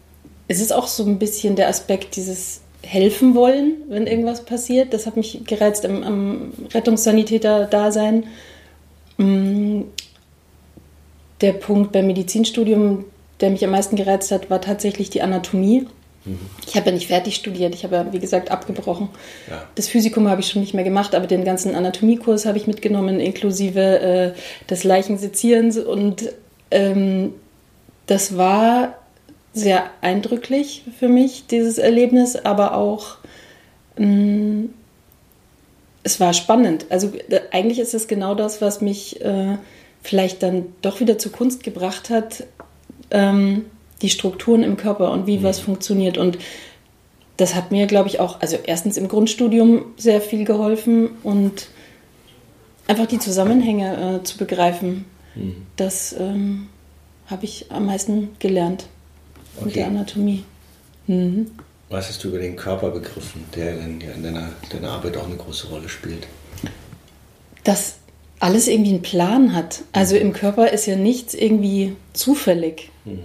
es 0.47 0.61
ist 0.61 0.71
auch 0.71 0.87
so 0.87 1.03
ein 1.05 1.19
bisschen 1.19 1.55
der 1.55 1.67
Aspekt 1.67 2.15
dieses 2.15 2.61
helfen 2.83 3.35
wollen, 3.35 3.73
wenn 3.89 4.07
irgendwas 4.07 4.45
passiert. 4.45 4.93
Das 4.93 5.05
hat 5.05 5.17
mich 5.17 5.41
gereizt 5.45 5.85
am, 5.85 6.03
am 6.03 6.53
Rettungssanitäter-Dasein. 6.73 8.25
Der 11.41 11.53
Punkt 11.53 11.91
beim 11.91 12.07
Medizinstudium, 12.07 13.05
der 13.41 13.51
mich 13.51 13.63
am 13.63 13.71
meisten 13.71 13.95
gereizt 13.95 14.31
hat, 14.31 14.49
war 14.49 14.61
tatsächlich 14.61 15.09
die 15.09 15.21
Anatomie. 15.21 15.87
Ich 16.65 16.75
habe 16.75 16.87
ja 16.87 16.91
nicht 16.91 17.07
fertig 17.07 17.35
studiert, 17.35 17.73
ich 17.73 17.83
habe 17.83 17.95
ja, 17.95 18.11
wie 18.11 18.19
gesagt, 18.19 18.51
abgebrochen. 18.51 19.09
Ja. 19.49 19.63
Das 19.75 19.87
Physikum 19.87 20.27
habe 20.27 20.41
ich 20.41 20.47
schon 20.49 20.61
nicht 20.61 20.73
mehr 20.73 20.83
gemacht, 20.83 21.15
aber 21.15 21.27
den 21.27 21.45
ganzen 21.45 21.73
Anatomiekurs 21.73 22.45
habe 22.45 22.57
ich 22.57 22.67
mitgenommen, 22.67 23.19
inklusive 23.19 23.99
äh, 23.99 24.33
des 24.69 24.83
Leichensezierens. 24.83 25.77
Und 25.77 26.33
ähm, 26.71 27.33
das 28.07 28.37
war 28.37 28.97
sehr 29.53 29.85
eindrücklich 30.01 30.83
für 30.99 31.07
mich, 31.07 31.47
dieses 31.47 31.77
Erlebnis, 31.77 32.35
aber 32.35 32.75
auch, 32.75 33.17
mh, 33.97 34.05
mm, 34.05 34.69
es 36.03 36.19
war 36.21 36.31
spannend. 36.31 36.85
Also 36.89 37.11
eigentlich 37.51 37.79
ist 37.79 37.93
es 37.93 38.07
genau 38.07 38.33
das, 38.33 38.61
was 38.61 38.79
mich 38.79 39.19
äh, 39.21 39.57
vielleicht 40.01 40.43
dann 40.43 40.67
doch 40.81 40.99
wieder 40.99 41.17
zur 41.17 41.31
Kunst 41.31 41.63
gebracht 41.63 42.09
hat. 42.09 42.45
Ähm, 43.11 43.65
die 44.01 44.09
Strukturen 44.09 44.63
im 44.63 44.77
Körper 44.77 45.11
und 45.11 45.27
wie 45.27 45.39
mhm. 45.39 45.43
was 45.43 45.59
funktioniert. 45.59 46.17
Und 46.17 46.37
das 47.37 47.55
hat 47.55 47.71
mir, 47.71 47.87
glaube 47.87 48.09
ich, 48.09 48.19
auch, 48.19 48.41
also 48.41 48.57
erstens 48.63 48.97
im 48.97 49.07
Grundstudium 49.07 49.85
sehr 49.97 50.21
viel 50.21 50.45
geholfen 50.45 51.09
und 51.23 51.69
einfach 52.87 53.05
die 53.05 53.19
Zusammenhänge 53.19 54.19
äh, 54.19 54.23
zu 54.23 54.37
begreifen. 54.37 55.05
Mhm. 55.35 55.55
Das 55.75 56.15
ähm, 56.17 56.67
habe 57.27 57.45
ich 57.45 57.71
am 57.71 57.85
meisten 57.85 58.29
gelernt 58.39 58.87
okay. 59.57 59.65
mit 59.65 59.75
der 59.75 59.87
Anatomie. 59.87 60.43
Mhm. 61.07 61.51
Was 61.89 62.09
hast 62.09 62.23
du 62.23 62.29
über 62.29 62.39
den 62.39 62.55
Körper 62.55 62.91
begriffen, 62.91 63.45
der 63.55 63.79
in 63.79 63.99
deiner, 64.21 64.49
deiner 64.71 64.89
Arbeit 64.89 65.15
auch 65.15 65.25
eine 65.25 65.37
große 65.37 65.67
Rolle 65.67 65.87
spielt? 65.87 66.27
Dass 67.63 67.95
alles 68.39 68.67
irgendwie 68.67 68.91
einen 68.91 69.01
Plan 69.01 69.53
hat. 69.53 69.83
Also 69.91 70.15
im 70.15 70.33
Körper 70.33 70.71
ist 70.71 70.85
ja 70.85 70.95
nichts 70.95 71.33
irgendwie 71.33 71.95
zufällig. 72.13 72.89
Mhm. 73.05 73.19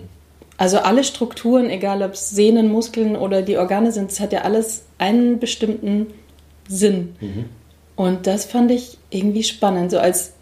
Also 0.57 0.79
alle 0.79 1.05
Strukturen, 1.05 1.71
egal 1.71 2.03
ob 2.03 2.13
es 2.13 2.31
Sehnen, 2.31 2.71
Muskeln 2.71 3.17
oder 3.17 3.43
die 3.43 3.57
Organe 3.57 3.93
sind, 3.93 4.11
es 4.11 4.21
hat 4.21 4.33
ja 4.33 4.43
alles 4.43 4.85
einen 4.99 5.39
bestimmten 5.39 6.07
Sinn. 6.69 7.17
Mhm. 7.21 7.45
Und 7.97 8.27
das 8.27 8.45
fand 8.45 8.71
ich 8.71 8.99
irgendwie 9.11 9.43
spannend. 9.43 9.91
So 9.91 9.99
als 9.99 10.33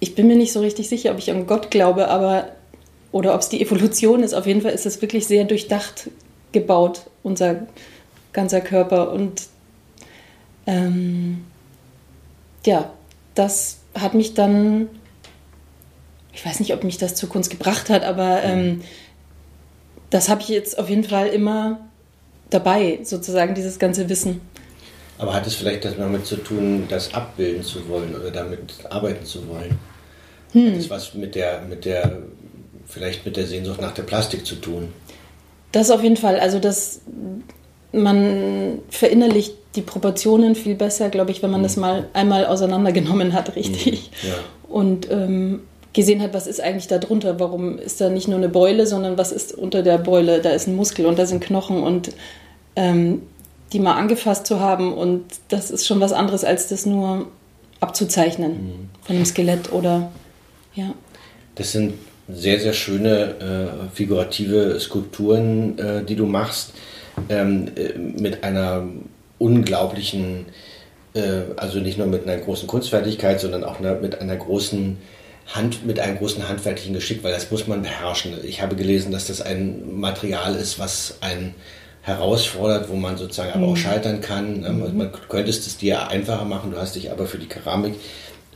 ich 0.00 0.14
bin 0.14 0.26
mir 0.26 0.36
nicht 0.36 0.52
so 0.52 0.60
richtig 0.60 0.88
sicher, 0.88 1.12
ob 1.12 1.18
ich 1.18 1.30
an 1.30 1.46
Gott 1.46 1.70
glaube, 1.70 2.08
aber 2.08 2.48
oder 3.12 3.34
ob 3.34 3.40
es 3.40 3.48
die 3.48 3.60
Evolution 3.60 4.22
ist. 4.22 4.34
Auf 4.34 4.46
jeden 4.46 4.62
Fall 4.62 4.72
ist 4.72 4.86
es 4.86 5.02
wirklich 5.02 5.26
sehr 5.26 5.44
durchdacht 5.44 6.10
gebaut, 6.52 7.02
unser 7.22 7.66
ganzer 8.32 8.60
Körper. 8.60 9.12
Und 9.12 9.42
ähm, 10.66 11.44
ja, 12.64 12.90
das 13.34 13.78
hat 13.94 14.14
mich 14.14 14.34
dann, 14.34 14.88
ich 16.32 16.44
weiß 16.44 16.60
nicht, 16.60 16.72
ob 16.74 16.84
mich 16.84 16.98
das 16.98 17.14
zur 17.14 17.28
Kunst 17.28 17.50
gebracht 17.50 17.90
hat, 17.90 18.04
aber 18.04 18.42
ähm, 18.42 18.82
das 20.10 20.28
habe 20.28 20.42
ich 20.42 20.48
jetzt 20.48 20.78
auf 20.78 20.88
jeden 20.88 21.04
Fall 21.04 21.28
immer 21.28 21.80
dabei, 22.50 23.00
sozusagen, 23.02 23.54
dieses 23.54 23.78
ganze 23.78 24.08
Wissen. 24.08 24.40
Aber 25.18 25.34
hat 25.34 25.46
es 25.46 25.54
vielleicht 25.54 25.84
das 25.84 25.96
damit 25.96 26.26
zu 26.26 26.36
tun, 26.36 26.86
das 26.88 27.12
abbilden 27.14 27.62
zu 27.62 27.86
wollen 27.88 28.14
oder 28.14 28.30
damit 28.30 28.74
arbeiten 28.88 29.24
zu 29.24 29.46
wollen? 29.48 29.78
Hm. 30.52 30.72
Hat 30.72 30.78
es 30.78 30.90
was 30.90 31.14
mit 31.14 31.34
der, 31.34 31.62
mit 31.62 31.84
der, 31.84 32.22
vielleicht 32.86 33.24
mit 33.26 33.36
der 33.36 33.46
Sehnsucht 33.46 33.80
nach 33.80 33.92
der 33.92 34.02
Plastik 34.02 34.46
zu 34.46 34.56
tun? 34.56 34.88
Das 35.72 35.90
auf 35.90 36.02
jeden 36.02 36.16
Fall. 36.16 36.40
Also, 36.40 36.58
dass 36.58 37.02
man 37.92 38.78
verinnerlicht 38.88 39.54
die 39.76 39.82
Proportionen 39.82 40.54
viel 40.54 40.74
besser, 40.74 41.10
glaube 41.10 41.30
ich, 41.30 41.42
wenn 41.42 41.50
man 41.50 41.62
das 41.62 41.76
mal 41.76 42.08
einmal 42.12 42.46
auseinandergenommen 42.46 43.32
hat, 43.32 43.56
richtig. 43.56 44.10
Hm. 44.20 44.30
Ja. 44.30 44.34
Und 44.68 45.10
ähm, 45.10 45.60
gesehen 45.92 46.22
hat, 46.22 46.34
was 46.34 46.46
ist 46.46 46.60
eigentlich 46.60 46.86
da 46.86 46.98
drunter, 46.98 47.40
warum 47.40 47.78
ist 47.78 48.00
da 48.00 48.08
nicht 48.08 48.28
nur 48.28 48.38
eine 48.38 48.48
Beule, 48.48 48.86
sondern 48.86 49.18
was 49.18 49.32
ist 49.32 49.52
unter 49.52 49.82
der 49.82 49.98
Beule, 49.98 50.40
da 50.40 50.50
ist 50.50 50.66
ein 50.66 50.76
Muskel 50.76 51.06
und 51.06 51.18
da 51.18 51.26
sind 51.26 51.42
Knochen 51.42 51.82
und 51.82 52.10
ähm, 52.76 53.22
die 53.72 53.80
mal 53.80 53.94
angefasst 53.94 54.46
zu 54.46 54.60
haben 54.60 54.92
und 54.92 55.24
das 55.48 55.70
ist 55.70 55.86
schon 55.86 56.00
was 56.00 56.12
anderes, 56.12 56.44
als 56.44 56.68
das 56.68 56.86
nur 56.86 57.26
abzuzeichnen 57.80 58.52
mhm. 58.52 58.88
von 59.02 59.16
einem 59.16 59.24
Skelett 59.24 59.72
oder 59.72 60.10
ja. 60.74 60.94
Das 61.56 61.72
sind 61.72 61.94
sehr, 62.28 62.60
sehr 62.60 62.72
schöne 62.72 63.34
äh, 63.90 63.94
figurative 63.94 64.78
Skulpturen, 64.78 65.78
äh, 65.78 66.04
die 66.04 66.14
du 66.14 66.26
machst, 66.26 66.72
ähm, 67.28 67.68
äh, 67.76 67.98
mit 67.98 68.44
einer 68.44 68.84
unglaublichen, 69.38 70.46
äh, 71.14 71.42
also 71.56 71.78
nicht 71.78 71.98
nur 71.98 72.06
mit 72.06 72.26
einer 72.26 72.38
großen 72.38 72.66
Kunstfertigkeit, 72.66 73.40
sondern 73.40 73.64
auch 73.64 73.80
ne, 73.80 73.98
mit 74.00 74.20
einer 74.20 74.36
großen 74.36 74.98
Hand, 75.46 75.84
mit 75.84 75.98
einem 75.98 76.18
großen 76.18 76.48
handwerklichen 76.48 76.94
Geschick, 76.94 77.24
weil 77.24 77.32
das 77.32 77.50
muss 77.50 77.66
man 77.66 77.82
beherrschen. 77.82 78.34
Ich 78.44 78.62
habe 78.62 78.76
gelesen, 78.76 79.10
dass 79.10 79.26
das 79.26 79.40
ein 79.40 79.98
Material 79.98 80.54
ist, 80.54 80.78
was 80.78 81.16
einen 81.20 81.54
herausfordert, 82.02 82.88
wo 82.88 82.96
man 82.96 83.16
sozusagen 83.16 83.52
aber 83.52 83.66
auch 83.66 83.76
mhm. 83.76 83.76
scheitern 83.76 84.20
kann. 84.20 84.60
Ne? 84.60 84.70
Mhm. 84.70 84.96
Man 84.96 85.12
könnte 85.28 85.50
es 85.50 85.76
dir 85.76 86.08
einfacher 86.08 86.44
machen, 86.44 86.70
du 86.70 86.78
hast 86.78 86.96
dich 86.96 87.10
aber 87.10 87.26
für 87.26 87.38
die 87.38 87.48
Keramik, 87.48 87.94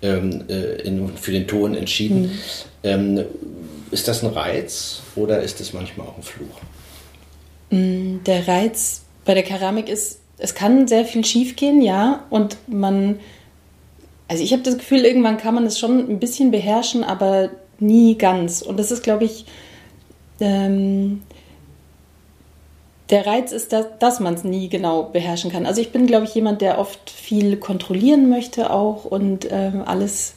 ähm, 0.02 0.44
äh, 0.48 0.82
in, 0.82 1.16
für 1.16 1.32
den 1.32 1.46
Ton 1.46 1.74
entschieden. 1.74 2.22
Mhm. 2.22 2.30
Ähm, 2.84 3.24
ist 3.90 4.08
das 4.08 4.22
ein 4.22 4.30
Reiz 4.30 5.02
oder 5.14 5.40
ist 5.40 5.60
es 5.60 5.72
manchmal 5.72 6.06
auch 6.06 6.16
ein 6.16 6.22
Fluch? 6.22 6.60
Mm, 7.70 8.18
der 8.24 8.48
Reiz 8.48 9.04
bei 9.24 9.34
der 9.34 9.42
Keramik 9.42 9.88
ist, 9.88 10.20
es 10.38 10.54
kann 10.54 10.88
sehr 10.88 11.04
viel 11.04 11.24
schiefgehen, 11.24 11.80
ja, 11.80 12.24
und 12.30 12.56
man 12.66 13.18
also 14.28 14.42
ich 14.42 14.52
habe 14.52 14.62
das 14.62 14.78
Gefühl, 14.78 15.04
irgendwann 15.04 15.36
kann 15.36 15.54
man 15.54 15.66
es 15.66 15.78
schon 15.78 15.98
ein 16.10 16.18
bisschen 16.18 16.50
beherrschen, 16.50 17.04
aber 17.04 17.50
nie 17.78 18.16
ganz. 18.16 18.62
Und 18.62 18.78
das 18.78 18.90
ist, 18.90 19.02
glaube 19.02 19.24
ich, 19.24 19.44
ähm, 20.40 21.22
der 23.10 23.26
Reiz 23.26 23.52
ist, 23.52 23.72
dass, 23.72 23.86
dass 23.98 24.20
man 24.20 24.34
es 24.34 24.44
nie 24.44 24.68
genau 24.68 25.04
beherrschen 25.04 25.52
kann. 25.52 25.66
Also 25.66 25.80
ich 25.80 25.92
bin, 25.92 26.06
glaube 26.06 26.24
ich, 26.24 26.34
jemand, 26.34 26.62
der 26.62 26.78
oft 26.78 27.10
viel 27.10 27.56
kontrollieren 27.56 28.30
möchte 28.30 28.70
auch 28.70 29.04
und 29.04 29.46
ähm, 29.50 29.82
alles 29.84 30.34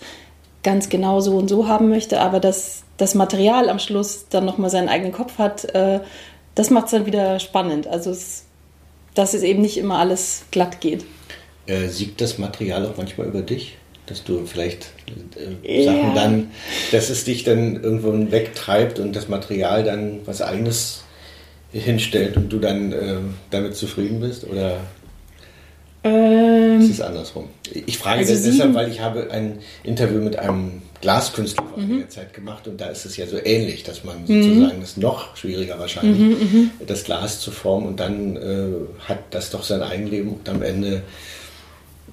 ganz 0.64 0.90
genau 0.90 1.22
so 1.22 1.38
und 1.38 1.48
so 1.48 1.68
haben 1.68 1.88
möchte, 1.88 2.20
aber 2.20 2.42
dass 2.42 2.84
das 2.98 3.16
Material 3.16 3.70
am 3.70 3.80
Schluss 3.80 4.28
dann 4.30 4.44
nochmal 4.44 4.70
seinen 4.70 4.90
eigenen 4.90 5.14
Kopf 5.14 5.38
hat, 5.38 5.64
äh, 5.74 6.02
das 6.58 6.72
macht 6.72 6.86
es 6.86 6.92
dann 6.92 7.06
wieder 7.06 7.40
spannend. 7.40 7.86
Also 7.86 8.10
es, 8.10 8.46
dass 9.14 9.36
es 9.36 9.44
eben 9.44 9.62
nicht 9.62 9.78
immer 9.78 10.00
alles 10.00 10.46
glatt 10.50 10.82
geht. 10.82 11.06
Äh, 11.68 11.88
siegt 11.88 12.20
das 12.20 12.40
Material 12.40 12.86
auch 12.88 12.98
manchmal 12.98 13.28
über 13.28 13.44
dich? 13.44 13.78
Dass 14.08 14.24
du 14.24 14.46
vielleicht 14.48 14.88
äh, 15.64 15.84
ja. 15.84 15.94
Sachen 15.94 16.16
dann, 16.16 16.52
dass 16.92 17.12
es 17.12 17.26
dich 17.26 17.44
dann 17.44 17.84
irgendwo 17.84 18.32
wegtreibt 18.32 18.98
und 18.98 19.16
das 19.16 19.28
Material 19.28 19.84
dann 19.84 20.22
was 20.26 20.42
eigenes 20.42 21.04
hinstellt 21.72 22.38
und 22.38 22.52
du 22.52 22.58
dann 22.58 22.92
äh, 22.92 23.18
damit 23.52 23.76
zufrieden 23.76 24.20
bist? 24.20 24.44
Oder 24.44 24.78
ähm, 26.04 26.82
ist 26.82 26.90
es 26.90 27.02
andersrum? 27.02 27.50
Ich 27.72 28.00
frage 28.00 28.20
also 28.20 28.34
das 28.34 28.44
deshalb, 28.44 28.74
weil 28.74 28.90
ich 28.90 29.02
habe 29.02 29.30
ein 29.30 29.60
Interview 29.84 30.22
mit 30.22 30.40
einem 30.40 30.82
Glaskünstler 31.02 31.64
vor 31.64 31.78
mhm. 31.78 31.92
einiger 31.92 32.10
Zeit 32.10 32.34
gemacht 32.34 32.68
und 32.68 32.82
da 32.82 32.88
ist 32.88 33.06
es 33.06 33.18
ja 33.18 33.28
so 33.28 33.38
ähnlich, 33.44 33.84
dass 33.84 34.04
man 34.04 34.22
mhm. 34.22 34.44
sozusagen, 34.44 34.82
das 34.82 34.90
ist 34.92 34.98
noch 34.98 35.36
schwieriger 35.38 35.78
wahrscheinlich, 35.80 36.20
mhm, 36.20 36.30
mhm, 36.30 36.72
das 36.86 37.04
Glas 37.04 37.40
zu 37.40 37.52
formen 37.52 37.88
und 37.88 38.00
dann 38.00 38.36
äh, 38.36 39.08
hat 39.08 39.20
das 39.32 39.52
doch 39.52 39.64
sein 39.64 39.82
Eigenleben 39.82 40.30
und 40.30 40.50
am 40.50 40.62
Ende 40.62 41.04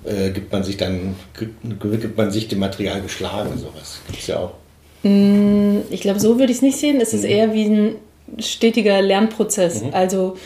äh, 0.04 0.30
gibt 0.30 0.52
man 0.52 0.64
sich 0.64 0.76
dann, 0.76 1.16
gibt 1.34 2.16
man 2.16 2.30
sich 2.30 2.48
dem 2.48 2.58
Material 2.58 3.00
geschlagen, 3.00 3.58
sowas. 3.58 4.00
Gibt 4.06 4.20
es 4.20 4.26
ja 4.26 4.38
auch. 4.38 4.54
Mm, 5.02 5.78
ich 5.90 6.00
glaube, 6.02 6.20
so 6.20 6.38
würde 6.38 6.52
ich 6.52 6.58
es 6.58 6.62
nicht 6.62 6.78
sehen. 6.78 7.00
Es 7.00 7.14
ist 7.14 7.24
mhm. 7.24 7.30
eher 7.30 7.52
wie 7.54 7.64
ein 7.64 7.94
stetiger 8.38 9.00
Lernprozess. 9.00 9.82
Mhm. 9.82 9.94
Also 9.94 10.36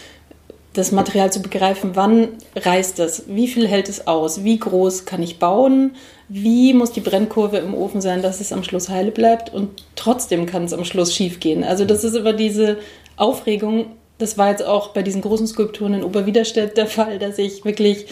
das 0.75 0.92
Material 0.92 1.32
zu 1.32 1.40
begreifen, 1.40 1.92
wann 1.94 2.28
reißt 2.54 2.98
es, 3.00 3.25
wie 3.26 3.48
viel 3.48 3.66
hält 3.66 3.88
es 3.88 4.06
aus, 4.06 4.44
wie 4.44 4.58
groß 4.58 5.06
kann 5.06 5.22
ich 5.22 5.38
bauen, 5.38 5.92
wie 6.28 6.75
muss 6.75 6.92
die 6.92 7.00
Brennkurve 7.00 7.58
im 7.58 7.75
Ofen 7.75 8.00
sein, 8.00 8.22
dass 8.22 8.40
es 8.40 8.52
am 8.52 8.62
Schluss 8.62 8.88
heile 8.88 9.10
bleibt? 9.10 9.52
Und 9.52 9.82
trotzdem 9.96 10.46
kann 10.46 10.64
es 10.64 10.72
am 10.72 10.84
Schluss 10.84 11.14
schief 11.14 11.40
gehen. 11.40 11.64
Also 11.64 11.84
das 11.84 12.04
ist 12.04 12.14
immer 12.14 12.34
diese 12.34 12.78
Aufregung, 13.16 13.87
das 14.18 14.37
war 14.37 14.50
jetzt 14.50 14.64
auch 14.64 14.88
bei 14.88 15.02
diesen 15.02 15.22
großen 15.22 15.46
Skulpturen 15.46 15.94
in 15.94 16.04
Oberwiderstedt 16.04 16.76
der 16.76 16.87
Fall, 16.87 17.18
dass 17.18 17.38
ich 17.38 17.64
wirklich 17.64 18.06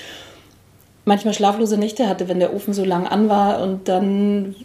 manchmal 1.04 1.34
schlaflose 1.34 1.76
Nächte 1.76 2.08
hatte, 2.08 2.28
wenn 2.28 2.40
der 2.40 2.54
Ofen 2.54 2.74
so 2.74 2.84
lang 2.84 3.06
an 3.06 3.28
war 3.28 3.62
und 3.62 3.88
dann 3.88 4.56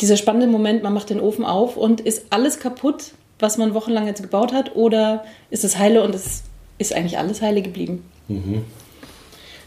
dieser 0.00 0.16
spannende 0.16 0.46
Moment, 0.46 0.82
man 0.82 0.94
macht 0.94 1.10
den 1.10 1.20
Ofen 1.20 1.44
auf 1.44 1.76
und 1.76 2.00
ist 2.00 2.26
alles 2.30 2.60
kaputt, 2.60 3.12
was 3.40 3.58
man 3.58 3.74
wochenlang 3.74 4.06
jetzt 4.06 4.22
gebaut 4.22 4.52
hat, 4.52 4.76
oder 4.76 5.24
ist 5.50 5.64
es 5.64 5.78
heile 5.78 6.02
und 6.02 6.14
es 6.14 6.44
ist 6.78 6.94
eigentlich 6.94 7.18
alles 7.18 7.42
heile 7.42 7.62
geblieben? 7.62 8.04
Mhm. 8.28 8.64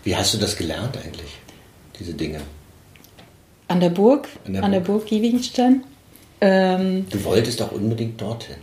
Wie 0.03 0.15
hast 0.15 0.33
du 0.33 0.37
das 0.37 0.57
gelernt 0.57 0.97
eigentlich, 0.97 1.31
diese 1.99 2.13
Dinge? 2.13 2.41
An 3.67 3.79
der 3.79 3.89
Burg, 3.89 4.27
an 4.45 4.53
der, 4.53 4.63
an 4.63 4.71
der 4.71 4.79
Burg, 4.79 5.01
Burg 5.01 5.09
Giewinstein. 5.09 5.83
Ähm, 6.41 7.05
du 7.09 7.23
wolltest 7.23 7.61
auch 7.61 7.71
unbedingt 7.71 8.19
dorthin. 8.19 8.57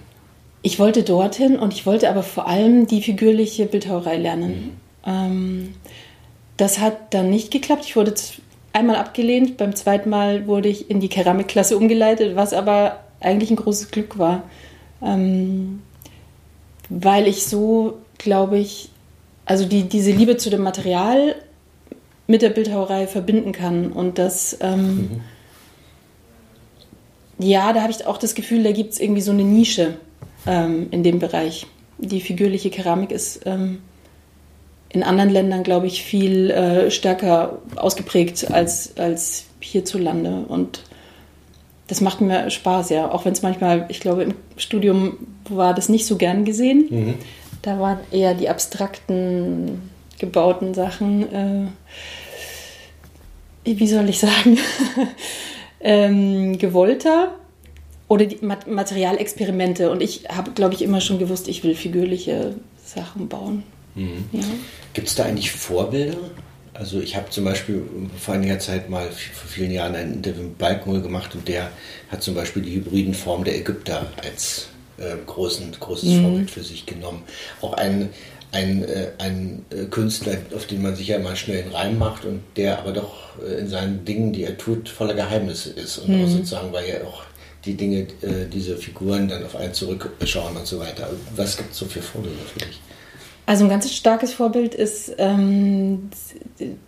Ich 0.63 0.79
wollte 0.79 1.05
dorthin 1.05 1.59
und 1.59 1.73
ich 1.73 1.87
wollte 1.87 2.11
aber 2.11 2.23
vor 2.23 2.49
allem 2.49 2.87
die 2.87 3.01
figürliche 3.01 3.67
Bildhauerei 3.67 4.17
lernen. 4.17 4.51
Mhm. 4.51 4.71
Ähm, 5.07 5.75
das 6.57 6.81
hat 6.81 7.15
dann 7.15 7.31
nicht 7.31 7.53
geklappt. 7.53 7.85
Ich 7.87 7.95
wurde 7.95 8.13
einmal 8.73 8.97
abgelehnt, 8.97 9.57
beim 9.57 9.75
zweiten 9.75 10.11
Mal 10.11 10.47
wurde 10.47 10.69
ich 10.69 10.91
in 10.91 11.01
die 11.01 11.09
Keramikklasse 11.09 11.77
umgeleitet, 11.77 12.37
was 12.37 12.53
aber 12.53 13.01
eigentlich 13.21 13.51
ein 13.51 13.57
großes 13.57 13.91
Glück 13.91 14.19
war. 14.19 14.43
Ähm, 15.03 15.83
weil 16.89 17.27
ich 17.27 17.47
so, 17.47 17.99
glaube 18.19 18.59
ich, 18.59 18.91
also 19.47 19.65
die, 19.65 19.85
diese 19.85 20.11
Liebe 20.13 20.37
zu 20.37 20.51
dem 20.51 20.63
Material 20.63 21.35
mit 22.27 22.43
der 22.43 22.51
Bildhauerei 22.51 23.07
verbinden 23.07 23.53
kann. 23.53 23.91
Und 23.91 24.19
das, 24.19 24.59
ähm, 24.61 24.97
mhm. 24.97 25.21
ja, 27.39 27.73
da 27.73 27.81
habe 27.83 27.91
ich 27.91 28.07
auch 28.07 28.19
das 28.19 28.35
Gefühl, 28.35 28.63
da 28.63 28.73
gibt 28.73 28.93
es 28.93 29.01
irgendwie 29.01 29.23
so 29.23 29.31
eine 29.33 29.45
Nische 29.45 29.95
ähm, 30.47 30.89
in 30.91 31.03
dem 31.03 31.19
Bereich. 31.19 31.67
Die 31.99 32.21
figürliche 32.21 32.71
Keramik 32.71 33.11
ist 33.11 33.41
ähm, 33.47 33.79
in 34.91 35.03
anderen 35.03 35.31
Ländern, 35.31 35.63
glaube 35.63 35.87
ich, 35.87 36.03
viel 36.03 36.51
äh, 36.51 36.91
stärker 36.91 37.59
ausgeprägt 37.77 38.51
als, 38.51 38.97
als 38.99 39.47
hierzulande. 39.61 40.45
Und 40.49 40.83
das 41.89 42.01
macht 42.01 42.21
mir 42.21 42.51
Spaß, 42.51 42.91
ja. 42.91 43.11
Auch 43.11 43.25
wenn 43.25 43.33
es 43.33 43.43
manchmal, 43.43 43.87
ich 43.89 44.01
glaube, 44.01 44.23
im 44.25 44.35
Studium 44.57 45.17
war 45.49 45.75
das 45.75 45.89
nicht 45.89 46.07
so 46.07 46.17
gern 46.17 46.45
gesehen. 46.45 46.87
Mhm. 46.91 47.15
Da 47.63 47.79
waren 47.79 47.99
eher 48.11 48.35
die 48.35 48.49
abstrakten 48.49 49.91
gebauten 50.19 50.75
Sachen, 50.75 51.33
äh, 51.33 51.67
wie 53.65 53.87
soll 53.87 54.09
ich 54.09 54.19
sagen, 54.19 54.59
ähm, 55.81 56.59
gewollter 56.59 57.35
oder 58.09 58.25
die 58.27 58.39
Materialexperimente. 58.45 59.91
Und 59.91 60.03
ich 60.03 60.25
habe, 60.29 60.53
glaube 60.53 60.75
ich, 60.75 60.83
immer 60.83 61.01
schon 61.01 61.19
gewusst, 61.19 61.49
ich 61.49 61.63
will 61.65 61.75
figürliche 61.75 62.55
Sachen 62.85 63.29
bauen. 63.29 63.63
Mhm. 63.95 64.25
Ja. 64.33 64.45
Gibt 64.95 65.09
es 65.09 65.15
da 65.15 65.25
eigentlich 65.25 65.51
Vorbilder? 65.53 66.17
Also 66.73 67.01
ich 67.01 67.17
habe 67.17 67.29
zum 67.31 67.45
Beispiel 67.45 67.83
vor 68.19 68.35
einiger 68.35 68.59
Zeit 68.61 68.89
mal 68.89 69.11
vor 69.11 69.49
vielen 69.49 69.73
Jahren 69.73 69.97
ein 69.97 70.15
Interview 70.15 70.45
mit 70.45 70.59
Balkenhol 70.59 71.03
gemacht 71.03 71.35
und 71.35 71.49
der 71.49 71.71
hat 72.11 72.23
zum 72.23 72.35
Beispiel 72.35 72.63
die 72.63 72.77
hybriden 72.77 73.15
Formen 73.15 73.45
der 73.45 73.57
Ägypter 73.57 74.07
als 74.23 74.69
äh, 74.99 75.17
großen, 75.27 75.73
großes 75.79 76.09
mhm. 76.09 76.23
Vorbild 76.23 76.51
für 76.51 76.63
sich 76.63 76.87
genommen. 76.87 77.23
Auch 77.61 77.75
ein, 77.75 78.11
ein, 78.53 78.85
äh, 78.85 79.13
ein 79.19 79.65
äh, 79.71 79.85
Künstler, 79.85 80.39
auf 80.55 80.67
den 80.67 80.83
man 80.83 80.97
sich 80.97 81.09
ja 81.09 81.19
mal 81.19 81.37
schnell 81.37 81.63
einen 81.63 81.73
Reim 81.73 81.99
macht 81.99 82.25
und 82.25 82.43
der 82.57 82.79
aber 82.79 82.93
doch 82.93 83.39
äh, 83.43 83.61
in 83.61 83.69
seinen 83.69 84.05
Dingen, 84.05 84.33
die 84.33 84.45
er 84.45 84.57
tut, 84.57 84.89
voller 84.89 85.15
Geheimnisse 85.15 85.71
ist 85.71 85.99
und 85.99 86.17
mhm. 86.17 86.25
auch 86.25 86.29
sozusagen, 86.29 86.73
weil 86.73 86.87
er 86.87 87.07
auch 87.07 87.25
die 87.65 87.75
Dinge, 87.75 88.07
äh, 88.23 88.47
diese 88.53 88.77
Figuren 88.77 89.29
dann 89.29 89.45
auf 89.45 89.57
einen 89.57 89.75
zurückschauen 89.75 90.57
und 90.57 90.67
so 90.67 90.79
weiter. 90.79 91.11
Was 91.37 91.57
gibt 91.57 91.73
es 91.73 91.79
so 91.79 91.87
für 91.87 92.01
Vorbilder 92.01 92.39
für 92.53 92.61
dich? 92.61 92.81
Also 93.49 93.65
ein 93.65 93.71
ganz 93.71 93.91
starkes 93.91 94.35
Vorbild 94.35 94.75
ist 94.75 95.15
ähm, 95.17 96.11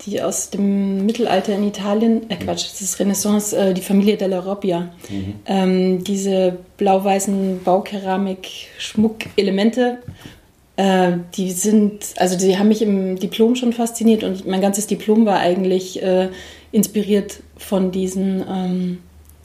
die 0.05 0.21
aus 0.21 0.51
dem 0.51 1.07
Mittelalter 1.07 1.55
in 1.55 1.67
Italien, 1.67 2.29
äh 2.29 2.37
Quatsch, 2.37 2.67
das 2.71 2.83
ist 2.83 3.01
Renaissance, 3.01 3.57
äh, 3.57 3.73
die 3.73 3.81
Familie 3.81 4.19
della 4.19 4.41
Robbia. 4.41 4.91
Mhm. 5.09 5.35
Ähm, 5.47 6.05
diese 6.05 6.59
blau-weißen 6.77 7.63
Baukeramik-Schmuckelemente, 7.65 10.01
äh, 10.77 11.13
die 11.35 11.51
sind, 11.53 12.05
also 12.17 12.37
die 12.37 12.59
haben 12.59 12.69
mich 12.69 12.83
im 12.83 13.19
Diplom 13.19 13.57
schon 13.57 13.73
fasziniert 13.73 14.23
und 14.23 14.47
mein 14.47 14.61
ganzes 14.61 14.87
Diplom 14.87 15.25
war 15.25 15.39
eigentlich 15.39 16.03
äh, 16.03 16.29
inspiriert 16.73 17.41
von 17.57 17.91
diesen 17.91 18.45
ähm, 18.47 18.99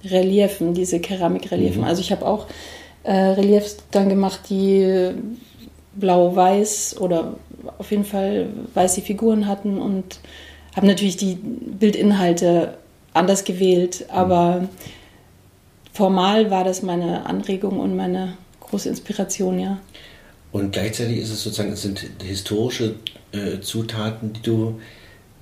Reliefen, 0.03 0.73
diese 0.73 0.99
Keramikreliefen. 0.99 1.83
Mhm. 1.83 1.87
Also 1.87 2.01
ich 2.01 2.11
habe 2.11 2.25
auch 2.25 2.47
äh, 3.03 3.15
Reliefs 3.15 3.77
dann 3.91 4.09
gemacht, 4.09 4.41
die 4.49 5.13
blau-weiß 5.95 6.97
oder 6.99 7.35
auf 7.77 7.91
jeden 7.91 8.05
Fall 8.05 8.49
weiße 8.73 9.01
Figuren 9.01 9.47
hatten 9.47 9.79
und 9.79 10.19
habe 10.75 10.87
natürlich 10.87 11.17
die 11.17 11.35
Bildinhalte 11.35 12.77
anders 13.13 13.43
gewählt, 13.43 14.05
aber 14.09 14.67
formal 15.93 16.51
war 16.51 16.63
das 16.63 16.83
meine 16.83 17.25
Anregung 17.25 17.79
und 17.79 17.95
meine 17.95 18.37
große 18.59 18.89
Inspiration, 18.89 19.59
ja. 19.59 19.79
Und 20.51 20.71
gleichzeitig 20.71 21.17
ist 21.19 21.31
es 21.31 21.43
sozusagen, 21.43 21.73
es 21.73 21.81
sind 21.81 22.05
historische 22.23 22.95
äh, 23.31 23.59
Zutaten, 23.59 24.33
die 24.33 24.41
du 24.41 24.79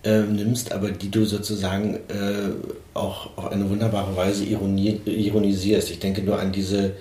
äh, 0.04 0.22
nimmst, 0.22 0.72
aber 0.72 0.92
die 0.92 1.10
du 1.10 1.26
sozusagen 1.26 1.96
äh, 1.96 2.50
auch 2.94 3.38
auf 3.38 3.52
eine 3.52 3.70
wunderbare 3.70 4.16
Weise 4.16 4.44
ironisierst. 4.44 5.92
Ich 5.92 6.00
denke 6.00 6.22
nur 6.22 6.40
an 6.40 6.52
diese 6.52 6.94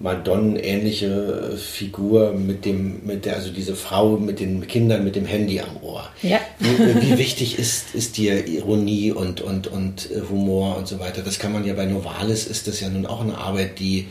Madonnenähnliche 0.00 1.58
Figur 1.58 2.32
mit 2.32 2.64
dem, 2.64 3.04
mit 3.04 3.26
der, 3.26 3.36
also 3.36 3.50
diese 3.50 3.76
Frau 3.76 4.16
mit 4.16 4.40
den 4.40 4.66
Kindern 4.66 5.04
mit 5.04 5.14
dem 5.14 5.26
Handy 5.26 5.60
am 5.60 5.76
Ohr. 5.82 6.08
Ja. 6.22 6.40
Wie, 6.58 7.02
wie 7.02 7.18
wichtig 7.18 7.58
ist, 7.58 7.94
ist 7.94 8.16
dir 8.16 8.46
Ironie 8.46 9.12
und, 9.12 9.42
und, 9.42 9.66
und 9.66 10.10
äh, 10.10 10.22
Humor 10.30 10.78
und 10.78 10.88
so 10.88 11.00
weiter? 11.00 11.20
Das 11.20 11.38
kann 11.38 11.52
man 11.52 11.66
ja 11.66 11.74
bei 11.74 11.84
Novalis 11.84 12.46
ist 12.46 12.66
das 12.66 12.80
ja 12.80 12.88
nun 12.88 13.04
auch 13.04 13.20
eine 13.20 13.36
Arbeit, 13.36 13.78
die, 13.78 14.08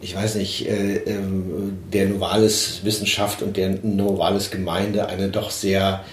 ich 0.00 0.16
weiß 0.16 0.36
nicht, 0.36 0.66
äh, 0.66 0.96
äh, 0.96 1.18
der 1.92 2.06
Novalis 2.06 2.80
Wissenschaft 2.84 3.42
und 3.42 3.58
der 3.58 3.78
Novalis 3.82 4.50
Gemeinde 4.50 5.08
eine 5.08 5.28
doch 5.28 5.50
sehr 5.50 6.04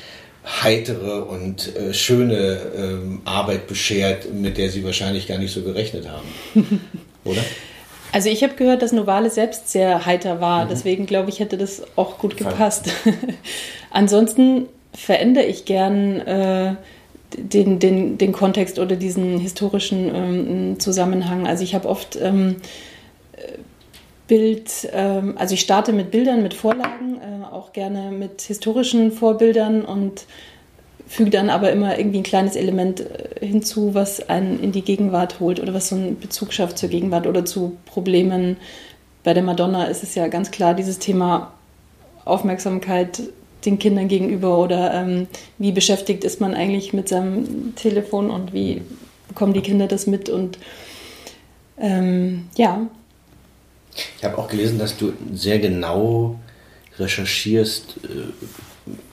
heitere 0.46 1.24
und 1.24 1.74
äh, 1.78 1.94
schöne 1.94 2.60
ähm, 2.78 3.22
Arbeit 3.24 3.68
beschert, 3.68 4.34
mit 4.34 4.58
der 4.58 4.70
sie 4.70 4.84
wahrscheinlich 4.84 5.26
gar 5.26 5.38
nicht 5.38 5.54
so 5.54 5.62
gerechnet 5.62 6.06
haben. 6.10 6.28
Oder? 7.24 7.44
Also 8.16 8.30
ich 8.30 8.44
habe 8.44 8.54
gehört, 8.56 8.82
dass 8.82 8.94
Novale 8.94 9.30
selbst 9.30 9.70
sehr 9.70 10.06
heiter 10.06 10.40
war. 10.40 10.64
Mhm. 10.64 10.70
Deswegen 10.70 11.06
glaube 11.06 11.30
ich, 11.30 11.42
hätte 11.42 11.58
das 11.58 11.84
auch 11.98 12.18
gut 12.18 12.38
gepasst. 12.38 12.90
Ansonsten 13.92 14.68
verändere 14.94 15.44
ich 15.44 15.66
gern 15.66 16.22
äh, 16.22 16.76
den, 17.36 17.80
den, 17.80 18.18
den 18.18 18.32
Kontext 18.32 18.80
oder 18.80 18.96
diesen 18.96 19.38
historischen 19.40 20.16
ähm, 20.16 20.80
Zusammenhang. 20.80 21.46
Also 21.46 21.66
ich 21.66 21.76
habe 21.76 21.90
oft 21.90 22.16
ähm, 22.16 22.56
Bild, 24.30 24.72
ähm, 24.94 25.36
also 25.38 25.54
ich 25.54 25.60
starte 25.60 25.92
mit 25.92 26.12
Bildern, 26.12 26.42
mit 26.42 26.54
Vorlagen, 26.54 27.18
äh, 27.18 27.54
auch 27.54 27.74
gerne 27.74 28.12
mit 28.12 28.44
historischen 28.44 29.12
Vorbildern 29.12 29.84
und 29.84 30.26
füge 31.08 31.30
dann 31.30 31.50
aber 31.50 31.72
immer 31.72 31.98
irgendwie 31.98 32.20
ein 32.20 32.24
kleines 32.24 32.56
Element 32.56 33.02
äh, 33.02 33.46
hinzu, 33.46 33.94
was 33.94 34.28
einen 34.30 34.62
in 34.62 34.72
die 34.72 34.82
Gegenwart 34.82 35.40
holt 35.40 35.60
oder 35.60 35.74
was 35.74 35.90
so 35.90 35.96
einen 35.96 36.20
Bezug 36.20 36.54
schafft 36.54 36.78
zur 36.78 36.90
Gegenwart 36.90 37.28
oder 37.28 37.46
zu 37.46 37.78
Problemen. 37.86 38.58
Bei 39.24 39.34
der 39.34 39.44
Madonna 39.44 39.86
ist 39.86 40.04
es 40.04 40.16
ja 40.16 40.28
ganz 40.28 40.52
klar 40.52 40.74
dieses 40.74 41.00
Thema 41.00 41.54
Aufmerksamkeit 42.26 43.22
den 43.66 43.80
Kindern 43.80 44.08
gegenüber 44.08 44.58
oder 44.58 44.94
ähm, 44.94 45.28
wie 45.58 45.72
beschäftigt 45.72 46.24
ist 46.24 46.40
man 46.40 46.54
eigentlich 46.54 46.94
mit 46.94 47.10
seinem 47.10 47.74
Telefon 47.76 48.30
und 48.30 48.54
wie 48.54 48.82
bekommen 49.28 49.54
die 49.54 49.62
Kinder 49.62 49.88
das 49.88 50.08
mit 50.08 50.30
und 50.30 50.60
ähm, 51.78 52.48
ja. 52.56 52.88
Ich 54.18 54.24
habe 54.24 54.38
auch 54.38 54.48
gelesen, 54.48 54.80
dass 54.80 54.98
du 54.98 55.14
sehr 55.34 55.60
genau 55.60 56.40
recherchierst, 56.98 57.98
äh, 58.04 58.46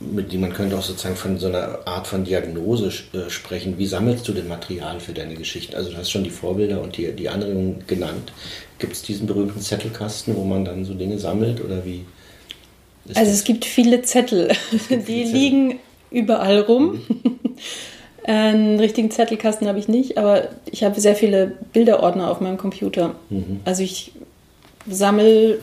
mit 0.01 0.33
dem 0.33 0.43
man 0.43 0.53
könnte 0.53 0.77
auch 0.77 0.83
sozusagen 0.83 1.17
von 1.17 1.39
so 1.39 1.47
einer 1.47 1.87
Art 1.87 2.07
von 2.07 2.25
Diagnose 2.25 2.93
äh, 3.15 3.31
sprechen. 3.31 3.79
Wie 3.79 3.87
sammelst 3.87 4.29
du 4.29 4.33
denn 4.33 4.49
Material 4.49 5.01
für 5.01 5.13
deine 5.13 5.35
Geschichten? 5.35 5.75
Also 5.75 5.91
du 5.91 5.97
hast 5.97 6.11
schon 6.11 6.25
die 6.25 6.31
Vorbilder 6.31 6.83
und 6.83 6.97
die, 6.97 7.11
die 7.13 7.29
Anregungen 7.29 7.85
genannt. 7.87 8.33
Gibt 8.79 8.93
es 8.93 9.03
diesen 9.03 9.27
berühmten 9.27 9.61
Zettelkasten, 9.61 10.37
wo 10.37 10.45
man 10.45 10.65
dann 10.65 10.85
so 10.85 10.93
Dinge 10.93 11.19
sammelt 11.19 11.65
oder 11.65 11.85
wie? 11.87 12.05
Also 13.09 13.21
das? 13.21 13.29
es 13.29 13.45
gibt 13.45 13.65
viele 13.65 14.03
Zettel, 14.03 14.53
gibt 14.89 14.91
die 14.91 15.13
viele 15.13 15.25
Zettel. 15.25 15.33
liegen 15.33 15.79
überall 16.11 16.61
rum. 16.61 17.01
Mhm. 17.09 17.41
Einen 18.25 18.79
richtigen 18.79 19.11
Zettelkasten 19.11 19.67
habe 19.67 19.81
ich 19.81 19.89
nicht, 19.89 20.17
aber 20.17 20.51
ich 20.71 20.85
habe 20.85 21.01
sehr 21.01 21.17
viele 21.17 21.57
Bilderordner 21.73 22.31
auf 22.31 22.41
meinem 22.41 22.57
Computer. 22.57 23.17
Mhm. 23.31 23.61
Also 23.65 23.83
ich 23.83 24.13
sammle 24.89 25.59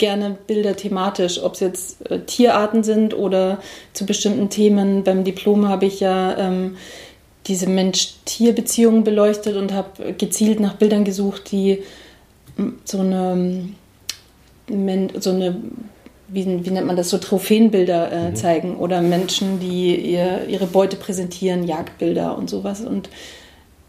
gerne 0.00 0.36
Bilder 0.48 0.74
thematisch, 0.74 1.40
ob 1.40 1.54
es 1.54 1.60
jetzt 1.60 2.10
äh, 2.10 2.18
Tierarten 2.20 2.82
sind 2.82 3.14
oder 3.14 3.58
zu 3.92 4.04
bestimmten 4.04 4.50
Themen. 4.50 5.04
Beim 5.04 5.22
Diplom 5.22 5.68
habe 5.68 5.86
ich 5.86 6.00
ja 6.00 6.36
ähm, 6.36 6.76
diese 7.46 7.68
Mensch-Tier-Beziehung 7.68 9.04
beleuchtet 9.04 9.56
und 9.56 9.72
habe 9.72 10.14
gezielt 10.14 10.58
nach 10.58 10.74
Bildern 10.74 11.04
gesucht, 11.04 11.52
die 11.52 11.82
so 12.84 12.98
eine, 12.98 13.68
so 14.68 15.30
eine 15.30 15.56
wie, 16.28 16.64
wie 16.64 16.70
nennt 16.70 16.86
man 16.86 16.96
das, 16.96 17.10
so 17.10 17.18
Trophäenbilder 17.18 18.12
äh, 18.12 18.30
mhm. 18.30 18.36
zeigen 18.36 18.76
oder 18.76 19.00
Menschen, 19.02 19.58
die 19.60 19.96
ihr, 19.96 20.46
ihre 20.48 20.66
Beute 20.66 20.96
präsentieren, 20.96 21.66
Jagdbilder 21.66 22.36
und 22.36 22.50
sowas. 22.50 22.80
Und 22.80 23.08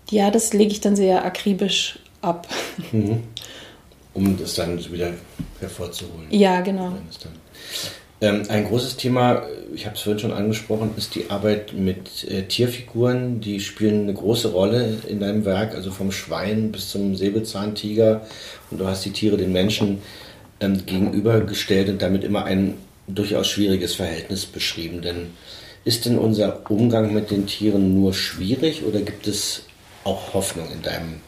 ja, 0.10 0.32
das 0.32 0.54
lege 0.54 0.72
ich 0.72 0.82
dann 0.82 0.96
sehr 0.96 1.26
akribisch 1.26 2.00
ab. 2.22 2.48
Mhm 2.92 3.24
um 4.14 4.38
das 4.38 4.56
dann 4.56 4.78
wieder 4.92 5.12
hervorzuholen. 5.60 6.28
Ja, 6.30 6.62
genau. 6.62 6.94
Ähm, 8.20 8.44
ein 8.50 8.66
großes 8.66 8.98
Thema, 8.98 9.44
ich 9.74 9.86
habe 9.86 9.96
es 9.96 10.02
vorhin 10.02 10.20
schon 10.20 10.32
angesprochen, 10.32 10.92
ist 10.96 11.16
die 11.16 11.30
Arbeit 11.32 11.74
mit 11.74 12.24
äh, 12.30 12.44
Tierfiguren. 12.44 13.42
Die 13.42 13.60
spielen 13.60 14.04
eine 14.04 14.14
große 14.14 14.52
Rolle 14.52 14.98
in 15.08 15.20
deinem 15.20 15.44
Werk, 15.44 15.74
also 15.74 15.92
vom 15.92 16.12
Schwein 16.12 16.72
bis 16.72 16.90
zum 16.90 17.16
Säbelzahntiger. 17.16 18.28
Und 18.70 18.80
du 18.80 18.88
hast 18.88 19.06
die 19.06 19.12
Tiere 19.12 19.38
den 19.38 19.52
Menschen 19.52 20.04
ähm, 20.60 20.86
gegenübergestellt 20.86 21.90
und 21.90 22.02
damit 22.02 22.24
immer 22.24 22.46
ein 22.46 22.76
durchaus 23.08 23.48
schwieriges 23.48 23.96
Verhältnis 23.96 24.46
beschrieben. 24.46 25.02
Denn 25.02 25.32
ist 25.84 26.06
denn 26.06 26.20
unser 26.20 26.70
Umgang 26.70 27.14
mit 27.14 27.32
den 27.32 27.48
Tieren 27.48 27.96
nur 27.96 28.14
schwierig 28.14 28.84
oder 28.84 29.02
gibt 29.02 29.26
es 29.26 29.64
auch 30.04 30.36
Hoffnung 30.36 30.68
in 30.72 30.84
deinem 30.84 31.22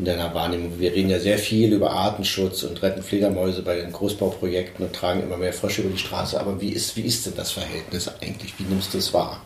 in 0.00 0.06
deiner 0.06 0.34
Wahrnehmung? 0.34 0.80
Wir 0.80 0.92
reden 0.92 1.10
ja 1.10 1.20
sehr 1.20 1.38
viel 1.38 1.72
über 1.72 1.92
Artenschutz 1.92 2.62
und 2.62 2.82
retten 2.82 3.02
Fledermäuse 3.02 3.62
bei 3.62 3.76
den 3.76 3.92
Großbauprojekten 3.92 4.84
und 4.84 4.94
tragen 4.94 5.22
immer 5.22 5.36
mehr 5.36 5.52
Frösche 5.52 5.82
über 5.82 5.90
die 5.90 5.98
Straße. 5.98 6.40
Aber 6.40 6.60
wie 6.60 6.70
ist, 6.70 6.96
wie 6.96 7.02
ist 7.02 7.26
denn 7.26 7.34
das 7.36 7.52
Verhältnis 7.52 8.10
eigentlich? 8.20 8.58
Wie 8.58 8.64
nimmst 8.64 8.94
du 8.94 8.98
es 8.98 9.12
wahr? 9.12 9.42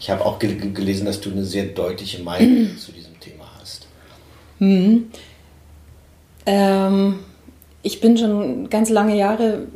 Ich 0.00 0.08
habe 0.08 0.24
auch 0.24 0.38
gelesen, 0.38 1.04
dass 1.04 1.20
du 1.20 1.30
eine 1.30 1.44
sehr 1.44 1.66
deutliche 1.66 2.22
Meinung 2.22 2.76
zu 2.78 2.92
diesem 2.92 3.20
Thema 3.20 3.44
hast. 3.60 3.86
Mhm. 4.58 5.10
Ähm, 6.46 7.18
ich 7.82 8.00
bin 8.00 8.16
schon 8.16 8.70
ganz 8.70 8.88
lange 8.88 9.16
Jahre 9.16 9.66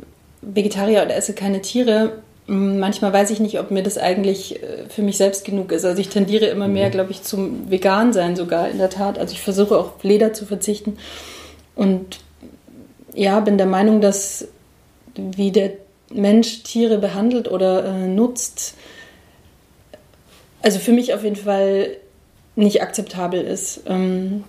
Vegetarier 0.41 1.03
und 1.03 1.11
esse 1.11 1.33
keine 1.33 1.61
Tiere. 1.61 2.23
Manchmal 2.47 3.11
weiß 3.11 3.31
ich 3.31 3.39
nicht, 3.39 3.59
ob 3.59 3.71
mir 3.71 3.81
das 3.81 3.97
eigentlich 3.97 4.61
äh, 4.61 4.87
für 4.87 5.01
mich 5.01 5.17
selbst 5.17 5.45
genug 5.45 5.71
ist. 5.71 5.83
Also 5.83 5.99
ich 5.99 6.09
tendiere 6.09 6.45
immer 6.45 6.67
mehr, 6.67 6.87
mhm. 6.87 6.91
glaube 6.91 7.11
ich, 7.11 7.23
zum 7.23 7.71
Vegan-Sein 7.71 8.35
sogar 8.35 8.69
in 8.69 8.77
der 8.77 8.91
Tat. 8.91 9.17
Also 9.17 9.33
ich 9.33 9.41
versuche 9.41 9.77
auch 9.77 9.95
auf 9.95 10.03
Leder 10.03 10.33
zu 10.33 10.45
verzichten. 10.45 10.97
Und 11.75 12.19
ja, 13.13 13.39
bin 13.39 13.57
der 13.57 13.67
Meinung, 13.67 13.99
dass 13.99 14.47
wie 15.15 15.51
der 15.51 15.71
Mensch 16.13 16.63
Tiere 16.63 16.97
behandelt 16.97 17.49
oder 17.49 17.85
äh, 17.85 18.07
nutzt, 18.07 18.75
also 20.61 20.79
für 20.79 20.91
mich 20.91 21.13
auf 21.13 21.23
jeden 21.23 21.35
Fall 21.35 21.97
nicht 22.55 22.81
akzeptabel 22.81 23.41
ist. 23.41 23.81
Ähm, 23.87 24.43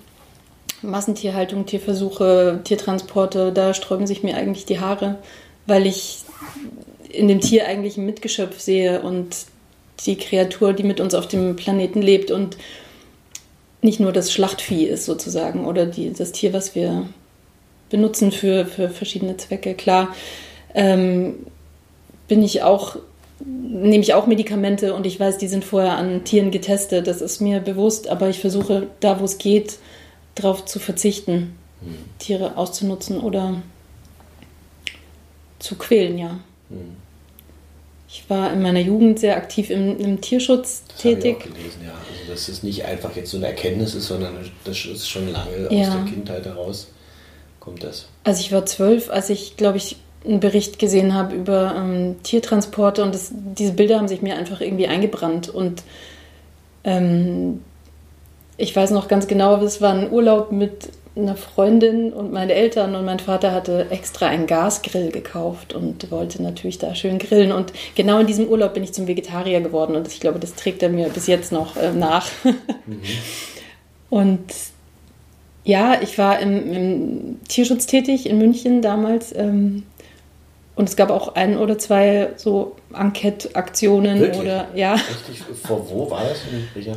Massentierhaltung, 0.83 1.67
Tierversuche, 1.67 2.61
Tiertransporte, 2.65 3.53
da 3.53 3.75
sträuben 3.75 4.07
sich 4.07 4.23
mir 4.23 4.37
eigentlich 4.37 4.67
die 4.67 4.81
Haare, 4.81 5.19
weil 5.67 5.87
ich 5.87 6.25
in 7.11 7.29
dem 7.29 7.41
Tier 7.41 7.67
eigentlich 7.67 7.97
ein 7.97 8.07
Mitgeschöpf 8.07 8.61
sehe 8.61 9.03
und 9.03 9.47
die 10.05 10.17
Kreatur, 10.17 10.73
die 10.73 10.83
mit 10.83 11.01
uns 11.01 11.15
auf 11.15 11.27
dem 11.27 11.57
Planeten 11.57 12.03
lebt 12.03 12.31
und 12.31 12.57
nicht 13.83 14.01
nur 14.01 14.13
das 14.13 14.33
Schlachtvieh 14.33 14.85
ist 14.85 15.05
sozusagen 15.05 15.65
oder 15.65 15.87
die, 15.87 16.13
das 16.13 16.33
Tier, 16.33 16.53
was 16.53 16.75
wir 16.75 17.09
benutzen 17.89 18.33
für, 18.33 18.67
für 18.67 18.89
verschiedene 18.89 19.37
Zwecke. 19.37 19.75
Klar 19.75 20.15
ähm, 20.75 21.47
bin 22.29 22.43
ich 22.43 22.63
auch, 22.63 22.97
nehme 23.41 24.03
ich 24.03 24.15
auch 24.15 24.27
Medikamente 24.27 24.95
und 24.95 25.07
ich 25.07 25.19
weiß, 25.19 25.39
die 25.39 25.49
sind 25.49 25.65
vorher 25.65 25.97
an 25.97 26.25
Tieren 26.25 26.51
getestet, 26.51 27.07
das 27.07 27.21
ist 27.23 27.41
mir 27.41 27.61
bewusst, 27.61 28.09
aber 28.09 28.29
ich 28.29 28.41
versuche 28.41 28.89
da, 29.01 29.21
wo 29.21 29.25
es 29.25 29.39
geht, 29.39 29.79
darauf 30.35 30.65
zu 30.65 30.79
verzichten, 30.79 31.57
hm. 31.81 31.97
Tiere 32.19 32.57
auszunutzen 32.57 33.21
oder 33.21 33.63
zu 35.59 35.77
quälen, 35.77 36.19
ja. 36.19 36.41
Hm. 36.71 36.97
Ich 38.09 38.25
war 38.29 38.53
in 38.53 38.63
meiner 38.63 38.81
Jugend 38.81 39.19
sehr 39.19 39.37
aktiv 39.37 39.69
im, 39.71 39.99
im 39.99 40.21
Tierschutz 40.21 40.85
das 40.87 40.99
tätig. 40.99 41.39
Ich 41.41 41.51
auch 41.51 41.55
gelesen, 41.55 41.81
ja. 41.85 41.93
Also 41.93 42.33
dass 42.33 42.49
es 42.49 42.63
nicht 42.63 42.85
einfach 42.85 43.17
jetzt 43.17 43.31
so 43.31 43.37
eine 43.37 43.49
Erkenntnis 43.49 43.95
ist, 43.95 44.07
sondern 44.07 44.35
das 44.65 44.85
ist 44.85 45.09
schon 45.09 45.33
lange 45.33 45.69
ja. 45.71 45.89
aus 45.89 45.95
der 45.95 46.05
Kindheit 46.05 46.45
heraus 46.45 46.89
kommt 47.67 47.83
das. 47.83 48.07
Also 48.23 48.41
ich 48.41 48.53
war 48.53 48.65
zwölf, 48.65 49.11
als 49.11 49.29
ich, 49.29 49.57
glaube 49.57 49.79
ich, 49.79 49.97
einen 50.25 50.41
Bericht 50.41 50.79
gesehen 50.79 51.15
habe 51.15 51.35
über 51.35 51.75
ähm, 51.77 52.17
Tiertransporte 52.23 53.03
und 53.03 53.15
das, 53.15 53.33
diese 53.33 53.73
Bilder 53.73 53.99
haben 53.99 54.09
sich 54.09 54.23
mir 54.23 54.37
einfach 54.37 54.61
irgendwie 54.61 54.87
eingebrannt 54.87 55.49
und 55.49 55.83
ähm, 56.85 57.63
ich 58.57 58.75
weiß 58.75 58.91
noch 58.93 59.09
ganz 59.09 59.27
genau, 59.27 59.61
es 59.63 59.81
war 59.81 59.93
ein 59.93 60.11
Urlaub 60.11 60.53
mit 60.53 60.91
einer 61.17 61.37
Freundin 61.37 62.13
und 62.13 62.33
meinen 62.33 62.51
Eltern 62.51 62.95
und 62.95 63.05
mein 63.05 63.19
Vater 63.19 63.53
hatte 63.53 63.87
extra 63.91 64.27
einen 64.27 64.47
Gasgrill 64.47 65.11
gekauft 65.11 65.73
und 65.73 66.11
wollte 66.11 66.43
natürlich 66.43 66.79
da 66.79 66.95
schön 66.95 67.19
grillen. 67.19 67.53
Und 67.53 67.73
genau 67.95 68.19
in 68.19 68.27
diesem 68.27 68.47
Urlaub 68.49 68.75
bin 68.75 68.85
ich 68.85 68.93
zum 68.93 69.07
Vegetarier 69.07 69.61
geworden 69.61 69.97
und 69.97 70.07
ich 70.09 70.21
glaube, 70.21 70.39
das 70.39 70.55
trägt 70.55 70.83
er 70.83 70.91
mir 70.91 71.09
bis 71.09 71.27
jetzt 71.27 71.53
noch 71.53 71.77
äh, 71.77 71.93
nach. 71.93 72.29
Mhm. 72.87 73.01
Und 74.09 74.53
ja, 75.65 76.01
ich 76.01 76.17
war 76.17 76.39
im, 76.39 76.73
im, 76.73 77.41
Tierschutz 77.49 77.87
tätig 77.87 78.29
in 78.29 78.39
München 78.39 78.83
damals. 78.83 79.35
Ähm, 79.35 79.83
und 80.77 80.89
es 80.89 80.95
gab 80.95 81.11
auch 81.11 81.35
ein 81.35 81.59
oder 81.59 81.79
zwei 81.79 82.29
so 82.37 82.77
Enquete-Aktionen 82.95 84.33
oder 84.35 84.69
ja. 84.75 84.95
Richtig? 84.95 85.43
Vor 85.65 85.91
wo 85.91 86.11
war 86.11 86.23
das? 86.23 86.39
In 86.53 86.93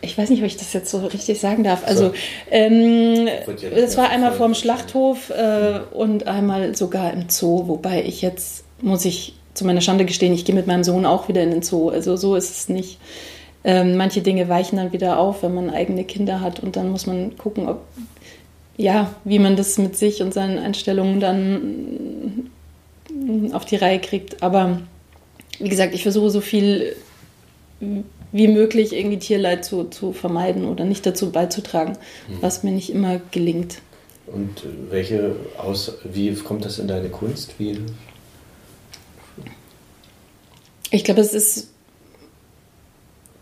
ich 0.00 0.16
weiß 0.16 0.30
nicht, 0.30 0.40
ob 0.40 0.46
ich 0.46 0.56
das 0.56 0.72
jetzt 0.72 0.90
so 0.90 0.98
richtig 0.98 1.40
sagen 1.40 1.64
darf. 1.64 1.86
Also, 1.86 2.08
so. 2.08 2.14
ähm, 2.50 3.28
das 3.74 3.96
war 3.96 4.10
einmal 4.10 4.32
vor 4.32 4.46
dem 4.46 4.54
Schlachthof 4.54 5.30
äh, 5.30 5.80
und 5.92 6.26
einmal 6.26 6.76
sogar 6.76 7.12
im 7.12 7.28
Zoo, 7.28 7.66
wobei 7.66 8.04
ich 8.04 8.22
jetzt, 8.22 8.64
muss 8.80 9.04
ich 9.04 9.34
zu 9.54 9.64
meiner 9.64 9.80
Schande 9.80 10.04
gestehen, 10.04 10.32
ich 10.32 10.44
gehe 10.44 10.54
mit 10.54 10.68
meinem 10.68 10.84
Sohn 10.84 11.04
auch 11.04 11.28
wieder 11.28 11.42
in 11.42 11.50
den 11.50 11.62
Zoo. 11.62 11.88
Also, 11.88 12.16
so 12.16 12.36
ist 12.36 12.50
es 12.50 12.68
nicht. 12.68 12.98
Ähm, 13.64 13.96
manche 13.96 14.22
Dinge 14.22 14.48
weichen 14.48 14.78
dann 14.78 14.92
wieder 14.92 15.18
auf, 15.18 15.42
wenn 15.42 15.54
man 15.54 15.70
eigene 15.70 16.04
Kinder 16.04 16.40
hat 16.40 16.60
und 16.60 16.76
dann 16.76 16.90
muss 16.90 17.06
man 17.06 17.36
gucken, 17.36 17.68
ob, 17.68 17.80
ja, 18.76 19.14
wie 19.24 19.40
man 19.40 19.56
das 19.56 19.78
mit 19.78 19.96
sich 19.96 20.22
und 20.22 20.32
seinen 20.32 20.58
Einstellungen 20.58 21.18
dann 21.18 22.50
auf 23.52 23.64
die 23.64 23.76
Reihe 23.76 23.98
kriegt. 23.98 24.44
Aber 24.44 24.80
wie 25.58 25.68
gesagt, 25.68 25.92
ich 25.92 26.04
versuche 26.04 26.30
so 26.30 26.40
viel 26.40 26.94
wie 28.32 28.48
möglich 28.48 28.92
irgendwie 28.92 29.18
Tierleid 29.18 29.64
zu, 29.64 29.84
zu 29.84 30.12
vermeiden 30.12 30.66
oder 30.66 30.84
nicht 30.84 31.06
dazu 31.06 31.30
beizutragen, 31.30 31.92
mhm. 32.28 32.38
was 32.40 32.62
mir 32.62 32.72
nicht 32.72 32.90
immer 32.90 33.20
gelingt. 33.30 33.80
Und 34.26 34.62
welche 34.90 35.36
aus, 35.56 35.94
wie 36.04 36.34
kommt 36.34 36.64
das 36.64 36.78
in 36.78 36.88
deine 36.88 37.08
Kunst? 37.08 37.54
Wie? 37.58 37.78
Ich 40.90 41.04
glaube, 41.04 41.20
es 41.20 41.32
ist, 41.32 41.70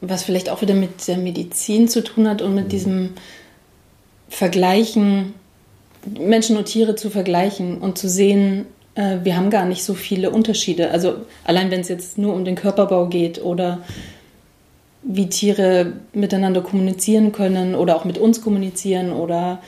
was 0.01 0.23
vielleicht 0.23 0.49
auch 0.49 0.63
wieder 0.63 0.75
mit 0.75 1.09
der 1.09 1.17
Medizin 1.17 1.89
zu 1.89 2.05
tun 2.05 2.29
hat 2.29 2.41
und 2.41 2.55
mit 2.55 2.67
mhm. 2.67 2.71
diesem 2.71 3.11
Vergleichen, 4.29 5.35
Menschen 6.07 6.57
und 6.57 6.67
Tiere 6.67 6.95
zu 6.95 7.11
vergleichen 7.11 7.79
und 7.79 7.99
zu 7.99 8.09
sehen, 8.09 8.67
äh, 8.95 9.19
wir 9.23 9.37
haben 9.37 9.51
gar 9.51 9.65
nicht 9.65 9.85
so 9.85 9.95
viele 9.95 10.31
Unterschiede. 10.31 10.91
Also 10.91 11.17
allein 11.45 11.71
wenn 11.71 11.81
es 11.81 11.89
jetzt 11.89 12.19
nur 12.19 12.35
um 12.35 12.45
den 12.45 12.55
Körperbau 12.55 13.07
geht 13.07 13.43
oder 13.43 13.83
wie 15.09 15.29
Tiere 15.29 15.93
miteinander 16.13 16.61
kommunizieren 16.61 17.33
können 17.33 17.75
oder 17.75 17.97
auch 17.97 18.05
mit 18.05 18.19
uns 18.19 18.43
kommunizieren 18.43 19.13
oder 19.13 19.63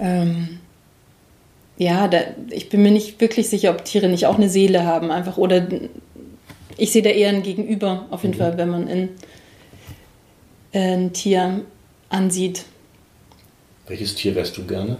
ähm, 0.00 0.58
ja, 1.76 2.08
da, 2.08 2.20
ich 2.50 2.70
bin 2.70 2.82
mir 2.82 2.90
nicht 2.90 3.20
wirklich 3.20 3.48
sicher, 3.48 3.70
ob 3.70 3.84
Tiere 3.84 4.08
nicht 4.08 4.26
auch 4.26 4.36
eine 4.36 4.48
Seele 4.48 4.84
haben, 4.84 5.10
einfach 5.10 5.36
oder 5.36 5.66
ich 6.76 6.90
sehe 6.90 7.02
da 7.02 7.10
eher 7.10 7.28
ein 7.28 7.42
Gegenüber, 7.42 8.06
auf 8.10 8.22
jeden 8.22 8.34
mhm. 8.34 8.38
Fall, 8.38 8.56
wenn 8.56 8.68
man 8.70 8.88
in, 8.88 9.08
äh, 10.72 10.94
ein 10.94 11.12
Tier 11.12 11.60
ansieht. 12.08 12.64
Welches 13.86 14.14
Tier 14.14 14.34
wärst 14.34 14.56
du 14.56 14.64
gerne? 14.64 14.96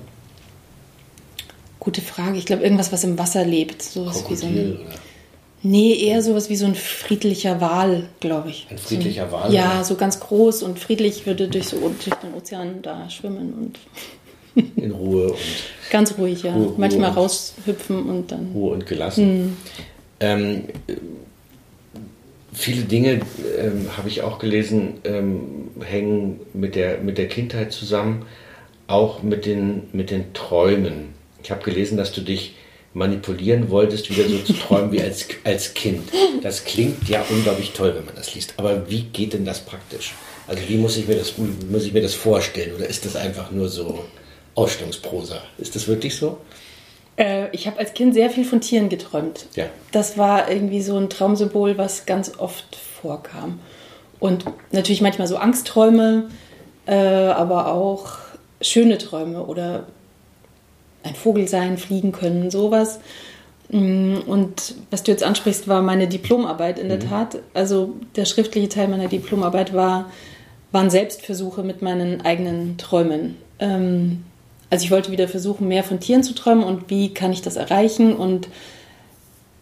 Gute 1.78 2.00
Frage. 2.02 2.36
Ich 2.36 2.46
glaube, 2.46 2.62
irgendwas, 2.62 2.92
was 2.92 3.04
im 3.04 3.18
Wasser 3.18 3.44
lebt. 3.44 3.82
Sowas 3.82 4.24
Krokodil, 4.24 4.36
wie 4.36 4.36
so 4.36 4.46
ein, 4.46 4.86
oder? 4.86 4.94
Nee, 5.62 5.94
eher 5.94 6.22
sowas 6.22 6.50
wie 6.50 6.56
so 6.56 6.66
ein 6.66 6.74
friedlicher 6.74 7.60
Wal, 7.60 8.04
glaube 8.20 8.50
ich. 8.50 8.66
Ein 8.70 8.78
friedlicher 8.78 9.32
Wal? 9.32 9.52
Ja, 9.52 9.82
so 9.82 9.96
ganz 9.96 10.20
groß 10.20 10.62
und 10.62 10.78
friedlich 10.78 11.26
würde 11.26 11.48
durch, 11.48 11.68
so, 11.68 11.78
durch 11.78 12.16
den 12.16 12.34
Ozean 12.34 12.82
da 12.82 13.10
schwimmen 13.10 13.54
und. 13.54 13.78
In 14.76 14.92
Ruhe 14.92 15.32
und. 15.32 15.38
Ganz 15.90 16.16
ruhig, 16.16 16.42
ja. 16.44 16.54
Ruhe, 16.54 16.74
Manchmal 16.76 17.10
Ruhe 17.10 17.22
raushüpfen 17.22 18.04
und 18.04 18.30
dann. 18.30 18.52
Ruhe 18.54 18.74
und 18.74 18.86
gelassen. 18.86 19.46
Mhm. 19.46 19.56
Ähm, 20.20 20.64
viele 22.52 22.82
Dinge, 22.82 23.20
ähm, 23.58 23.88
habe 23.96 24.08
ich 24.08 24.22
auch 24.22 24.38
gelesen, 24.38 24.94
ähm, 25.04 25.70
hängen 25.80 26.40
mit 26.54 26.76
der, 26.76 26.98
mit 26.98 27.18
der 27.18 27.28
Kindheit 27.28 27.72
zusammen, 27.72 28.26
auch 28.86 29.22
mit 29.22 29.44
den, 29.44 29.88
mit 29.92 30.10
den 30.10 30.32
Träumen. 30.34 31.14
Ich 31.42 31.50
habe 31.50 31.62
gelesen, 31.62 31.96
dass 31.96 32.12
du 32.12 32.20
dich 32.20 32.54
manipulieren 32.98 33.70
wolltest, 33.70 34.10
wieder 34.10 34.28
so 34.28 34.38
zu 34.38 34.52
träumen 34.52 34.92
wie 34.92 35.00
als, 35.00 35.26
als 35.44 35.72
Kind. 35.74 36.10
Das 36.42 36.64
klingt 36.64 37.08
ja 37.08 37.24
unglaublich 37.30 37.72
toll, 37.72 37.94
wenn 37.96 38.04
man 38.04 38.14
das 38.14 38.34
liest. 38.34 38.54
Aber 38.56 38.90
wie 38.90 39.02
geht 39.02 39.32
denn 39.32 39.44
das 39.44 39.60
praktisch? 39.60 40.14
Also 40.46 40.62
wie 40.68 40.76
muss 40.76 40.96
ich 40.96 41.08
mir 41.08 41.16
das, 41.16 41.34
muss 41.38 41.84
ich 41.84 41.92
mir 41.92 42.02
das 42.02 42.14
vorstellen? 42.14 42.74
Oder 42.74 42.86
ist 42.86 43.04
das 43.04 43.16
einfach 43.16 43.50
nur 43.50 43.68
so 43.68 44.04
Ausstellungsprosa? 44.54 45.40
Ist 45.58 45.74
das 45.76 45.88
wirklich 45.88 46.16
so? 46.16 46.38
Äh, 47.16 47.48
ich 47.52 47.66
habe 47.66 47.78
als 47.78 47.94
Kind 47.94 48.14
sehr 48.14 48.30
viel 48.30 48.44
von 48.44 48.60
Tieren 48.60 48.88
geträumt. 48.88 49.46
Ja. 49.54 49.66
Das 49.92 50.18
war 50.18 50.50
irgendwie 50.50 50.82
so 50.82 50.96
ein 50.96 51.10
Traumsymbol, 51.10 51.78
was 51.78 52.06
ganz 52.06 52.38
oft 52.38 52.76
vorkam. 52.76 53.60
Und 54.20 54.44
natürlich 54.72 55.00
manchmal 55.00 55.28
so 55.28 55.36
Angstträume, 55.36 56.28
äh, 56.86 56.94
aber 56.94 57.72
auch 57.72 58.18
schöne 58.60 58.98
Träume 58.98 59.44
oder 59.44 59.86
ein 61.02 61.14
Vogel 61.14 61.48
sein, 61.48 61.78
fliegen 61.78 62.12
können, 62.12 62.50
sowas. 62.50 63.00
Mm, 63.70 64.16
und 64.26 64.74
was 64.90 65.02
du 65.02 65.10
jetzt 65.10 65.22
ansprichst, 65.22 65.68
war 65.68 65.82
meine 65.82 66.08
Diplomarbeit 66.08 66.78
in 66.78 66.88
der 66.88 66.98
mhm. 66.98 67.08
Tat. 67.08 67.38
Also 67.54 67.94
der 68.16 68.24
schriftliche 68.24 68.68
Teil 68.68 68.88
meiner 68.88 69.08
Diplomarbeit 69.08 69.74
war, 69.74 70.10
waren 70.72 70.90
Selbstversuche 70.90 71.62
mit 71.62 71.82
meinen 71.82 72.22
eigenen 72.22 72.78
Träumen. 72.78 73.36
Ähm, 73.58 74.24
also 74.70 74.84
ich 74.84 74.90
wollte 74.90 75.10
wieder 75.12 75.28
versuchen, 75.28 75.68
mehr 75.68 75.84
von 75.84 76.00
Tieren 76.00 76.22
zu 76.22 76.34
träumen 76.34 76.64
und 76.64 76.90
wie 76.90 77.14
kann 77.14 77.32
ich 77.32 77.42
das 77.42 77.56
erreichen. 77.56 78.14
Und 78.14 78.48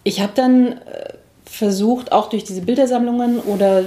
ich 0.05 0.21
habe 0.21 0.33
dann 0.35 0.73
äh, 0.73 1.15
versucht, 1.45 2.13
auch 2.13 2.29
durch 2.29 2.45
diese 2.45 2.63
Bildersammlungen 2.63 3.41
oder 3.41 3.85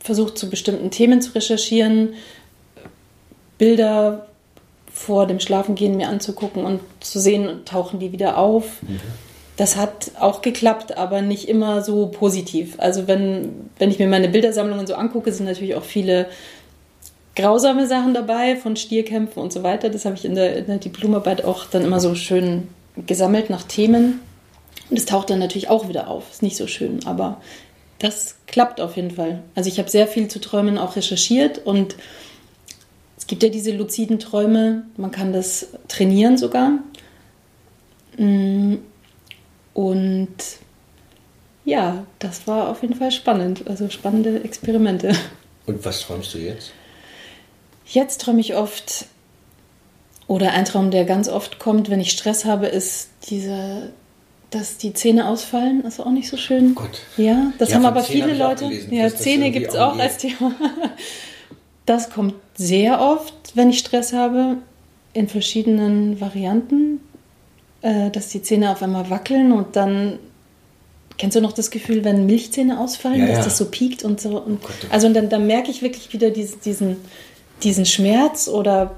versucht, 0.00 0.38
zu 0.38 0.48
bestimmten 0.50 0.90
Themen 0.90 1.20
zu 1.20 1.34
recherchieren, 1.34 2.14
Bilder 3.58 4.27
vor 4.98 5.26
dem 5.26 5.38
Schlafengehen 5.38 5.96
mir 5.96 6.08
anzugucken 6.08 6.64
und 6.64 6.80
zu 6.98 7.20
sehen, 7.20 7.64
tauchen 7.64 8.00
die 8.00 8.10
wieder 8.10 8.36
auf. 8.36 8.82
Mhm. 8.82 9.00
Das 9.56 9.76
hat 9.76 10.10
auch 10.18 10.42
geklappt, 10.42 10.98
aber 10.98 11.22
nicht 11.22 11.48
immer 11.48 11.82
so 11.82 12.08
positiv. 12.08 12.74
Also 12.78 13.06
wenn, 13.06 13.70
wenn 13.78 13.90
ich 13.90 13.98
mir 13.98 14.08
meine 14.08 14.28
Bildersammlungen 14.28 14.86
so 14.86 14.94
angucke, 14.94 15.32
sind 15.32 15.46
natürlich 15.46 15.76
auch 15.76 15.84
viele 15.84 16.26
grausame 17.36 17.86
Sachen 17.86 18.12
dabei, 18.12 18.56
von 18.56 18.74
Stierkämpfen 18.74 19.40
und 19.40 19.52
so 19.52 19.62
weiter. 19.62 19.88
Das 19.88 20.04
habe 20.04 20.16
ich 20.16 20.24
in 20.24 20.34
der, 20.34 20.56
in 20.56 20.66
der 20.66 20.78
Diplomarbeit 20.78 21.44
auch 21.44 21.66
dann 21.66 21.84
immer 21.84 22.00
so 22.00 22.16
schön 22.16 22.68
gesammelt 23.06 23.50
nach 23.50 23.62
Themen. 23.62 24.20
Und 24.90 24.98
es 24.98 25.06
taucht 25.06 25.30
dann 25.30 25.38
natürlich 25.38 25.68
auch 25.68 25.88
wieder 25.88 26.08
auf. 26.08 26.30
Ist 26.30 26.42
nicht 26.42 26.56
so 26.56 26.66
schön, 26.66 27.00
aber 27.06 27.40
das 28.00 28.36
klappt 28.46 28.80
auf 28.80 28.96
jeden 28.96 29.12
Fall. 29.12 29.42
Also 29.54 29.68
ich 29.68 29.78
habe 29.78 29.88
sehr 29.88 30.08
viel 30.08 30.28
zu 30.28 30.40
Träumen 30.40 30.76
auch 30.76 30.96
recherchiert 30.96 31.64
und 31.64 31.94
gibt 33.28 33.42
ja 33.42 33.50
diese 33.50 33.70
luziden 33.70 34.18
Träume, 34.18 34.84
man 34.96 35.12
kann 35.12 35.32
das 35.32 35.68
trainieren 35.86 36.36
sogar. 36.36 36.80
Mm, 38.16 38.76
und 39.74 40.28
ja, 41.64 42.04
das 42.18 42.46
war 42.48 42.70
auf 42.70 42.82
jeden 42.82 42.94
Fall 42.94 43.12
spannend, 43.12 43.68
also 43.68 43.88
spannende 43.90 44.42
Experimente. 44.42 45.14
Und 45.66 45.84
was 45.84 46.00
träumst 46.00 46.34
du 46.34 46.38
jetzt? 46.38 46.72
Jetzt 47.84 48.22
träume 48.22 48.40
ich 48.40 48.56
oft, 48.56 49.04
oder 50.26 50.52
ein 50.52 50.64
Traum, 50.64 50.90
der 50.90 51.04
ganz 51.04 51.28
oft 51.28 51.58
kommt, 51.58 51.90
wenn 51.90 52.00
ich 52.00 52.10
Stress 52.10 52.46
habe, 52.46 52.66
ist 52.66 53.10
dieser, 53.28 53.90
dass 54.50 54.78
die 54.78 54.94
Zähne 54.94 55.28
ausfallen. 55.28 55.82
Das 55.82 55.94
ist 55.94 56.00
auch 56.00 56.10
nicht 56.10 56.28
so 56.28 56.38
schön. 56.38 56.72
Oh 56.72 56.80
Gott. 56.80 57.00
Ja, 57.18 57.52
das 57.58 57.70
ja, 57.70 57.76
haben 57.76 57.86
aber 57.86 58.02
viele 58.02 58.34
Leute. 58.34 58.64
Gelesen, 58.64 58.92
ja, 58.92 59.14
Zähne 59.14 59.50
gibt 59.50 59.68
es 59.68 59.76
auch 59.76 59.98
als 59.98 60.18
Thema. 60.18 60.54
Das 61.86 62.10
kommt 62.10 62.34
sehr 62.58 63.00
oft, 63.00 63.34
wenn 63.54 63.70
ich 63.70 63.78
Stress 63.78 64.12
habe, 64.12 64.58
in 65.14 65.28
verschiedenen 65.28 66.20
Varianten, 66.20 67.00
äh, 67.80 68.10
dass 68.10 68.28
die 68.28 68.42
Zähne 68.42 68.70
auf 68.70 68.82
einmal 68.82 69.08
wackeln 69.10 69.52
und 69.52 69.76
dann 69.76 70.18
Kennst 71.20 71.34
du 71.34 71.40
noch 71.40 71.50
das 71.50 71.72
Gefühl, 71.72 72.04
wenn 72.04 72.26
Milchzähne 72.26 72.78
ausfallen, 72.78 73.18
ja, 73.18 73.26
dass 73.26 73.38
ja. 73.38 73.42
das 73.42 73.58
so 73.58 73.64
piekt 73.64 74.04
und 74.04 74.20
so? 74.20 74.40
Und, 74.40 74.60
oh 74.62 74.68
also 74.88 75.08
und 75.08 75.14
dann, 75.14 75.28
dann 75.28 75.48
merke 75.48 75.68
ich 75.68 75.82
wirklich 75.82 76.12
wieder 76.12 76.30
diesen, 76.30 76.60
diesen 76.60 76.96
diesen 77.62 77.86
Schmerz 77.86 78.48
oder 78.48 78.96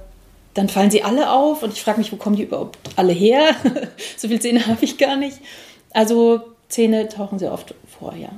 dann 0.54 0.68
fallen 0.68 0.90
sie 0.90 1.02
alle 1.02 1.30
auf 1.30 1.62
und 1.62 1.72
ich 1.72 1.82
frage 1.82 1.98
mich, 1.98 2.12
wo 2.12 2.16
kommen 2.16 2.36
die 2.36 2.42
überhaupt 2.42 2.78
alle 2.96 3.12
her? 3.12 3.54
so 4.16 4.28
viele 4.28 4.40
Zähne 4.40 4.66
habe 4.66 4.84
ich 4.84 4.98
gar 4.98 5.16
nicht. 5.16 5.38
Also 5.92 6.40
Zähne 6.68 7.08
tauchen 7.08 7.38
sehr 7.38 7.52
oft 7.52 7.74
vor, 7.98 8.14
ja, 8.16 8.30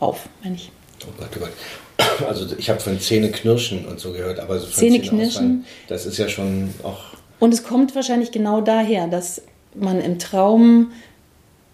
auf, 0.00 0.28
meine 0.42 0.56
ich. 0.56 0.70
Oh 1.04 1.12
Gott, 1.18 1.28
oh 1.36 1.40
Gott. 1.40 1.52
Also 2.28 2.46
ich 2.56 2.68
habe 2.68 2.80
von 2.80 3.00
Zähne 3.00 3.30
knirschen 3.30 3.86
und 3.86 3.98
so 3.98 4.12
gehört, 4.12 4.38
aber 4.38 4.58
so 4.58 4.66
von 4.66 4.74
Zähne 4.74 5.00
knirschen. 5.00 5.64
Das 5.88 6.06
ist 6.06 6.18
ja 6.18 6.28
schon 6.28 6.72
auch. 6.82 7.00
Und 7.38 7.52
es 7.54 7.64
kommt 7.64 7.94
wahrscheinlich 7.94 8.30
genau 8.32 8.60
daher, 8.60 9.08
dass 9.08 9.42
man 9.74 10.00
im 10.00 10.18
Traum 10.18 10.92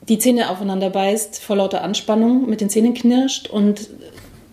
die 0.09 0.18
Zähne 0.18 0.50
aufeinander 0.50 0.90
beißt 0.90 1.40
vor 1.40 1.57
lauter 1.57 1.83
Anspannung, 1.83 2.48
mit 2.48 2.61
den 2.61 2.70
Zähnen 2.70 2.94
knirscht 2.94 3.48
und 3.48 3.88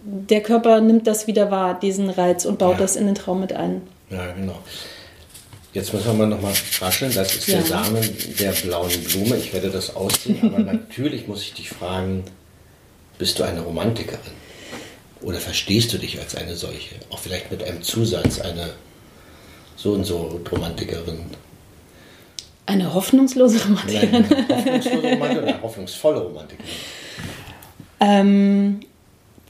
der 0.05 0.41
Körper 0.41 0.81
nimmt 0.81 1.07
das 1.07 1.27
wieder 1.27 1.49
wahr, 1.51 1.79
diesen 1.79 2.09
Reiz, 2.09 2.45
und 2.45 2.59
baut 2.59 2.73
ja. 2.73 2.79
das 2.79 2.95
in 2.95 3.05
den 3.05 3.15
Traum 3.15 3.41
mit 3.41 3.53
ein. 3.53 3.81
Ja, 4.09 4.31
genau. 4.33 4.59
Jetzt 5.73 5.93
müssen 5.93 6.05
wir 6.05 6.13
mal 6.13 6.27
nochmal 6.27 6.53
rascheln. 6.79 7.11
Das 7.13 7.35
ist 7.35 7.47
ja. 7.47 7.57
der 7.57 7.65
Samen 7.65 8.01
der 8.39 8.51
blauen 8.51 8.91
Blume. 9.03 9.35
Ich 9.35 9.51
werde 9.51 9.69
das 9.69 9.95
ausziehen, 9.95 10.39
aber 10.41 10.59
natürlich 10.73 11.27
muss 11.27 11.41
ich 11.41 11.53
dich 11.53 11.69
fragen, 11.69 12.23
bist 13.17 13.39
du 13.39 13.43
eine 13.43 13.61
Romantikerin? 13.61 14.19
Oder 15.21 15.39
verstehst 15.39 15.93
du 15.93 15.97
dich 15.97 16.19
als 16.19 16.35
eine 16.35 16.55
solche? 16.55 16.95
Auch 17.09 17.19
vielleicht 17.19 17.51
mit 17.51 17.63
einem 17.63 17.81
Zusatz, 17.81 18.39
eine 18.39 18.71
so 19.75 19.93
und 19.93 20.03
so 20.03 20.39
Romantikerin. 20.51 21.19
Eine 22.65 22.93
hoffnungslose 22.93 23.63
Romantikerin? 23.63 24.11
Nein, 24.11 24.25
eine 24.25 24.57
hoffnungslose 24.57 25.07
Romantikerin 25.09 25.43
oder 25.43 25.61
hoffnungsvolle 25.61 26.19
Romantikerin? 26.21 26.65
Ähm, 27.99 28.79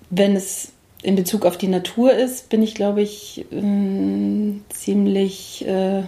wenn 0.10 0.36
es 0.36 0.72
in 1.02 1.16
Bezug 1.16 1.46
auf 1.46 1.58
die 1.58 1.68
Natur 1.68 2.14
ist, 2.14 2.50
bin 2.50 2.64
ich, 2.64 2.74
glaube 2.74 3.02
ich, 3.02 3.46
äh, 3.52 4.54
ziemlich, 4.70 5.66
äh, 5.68 6.04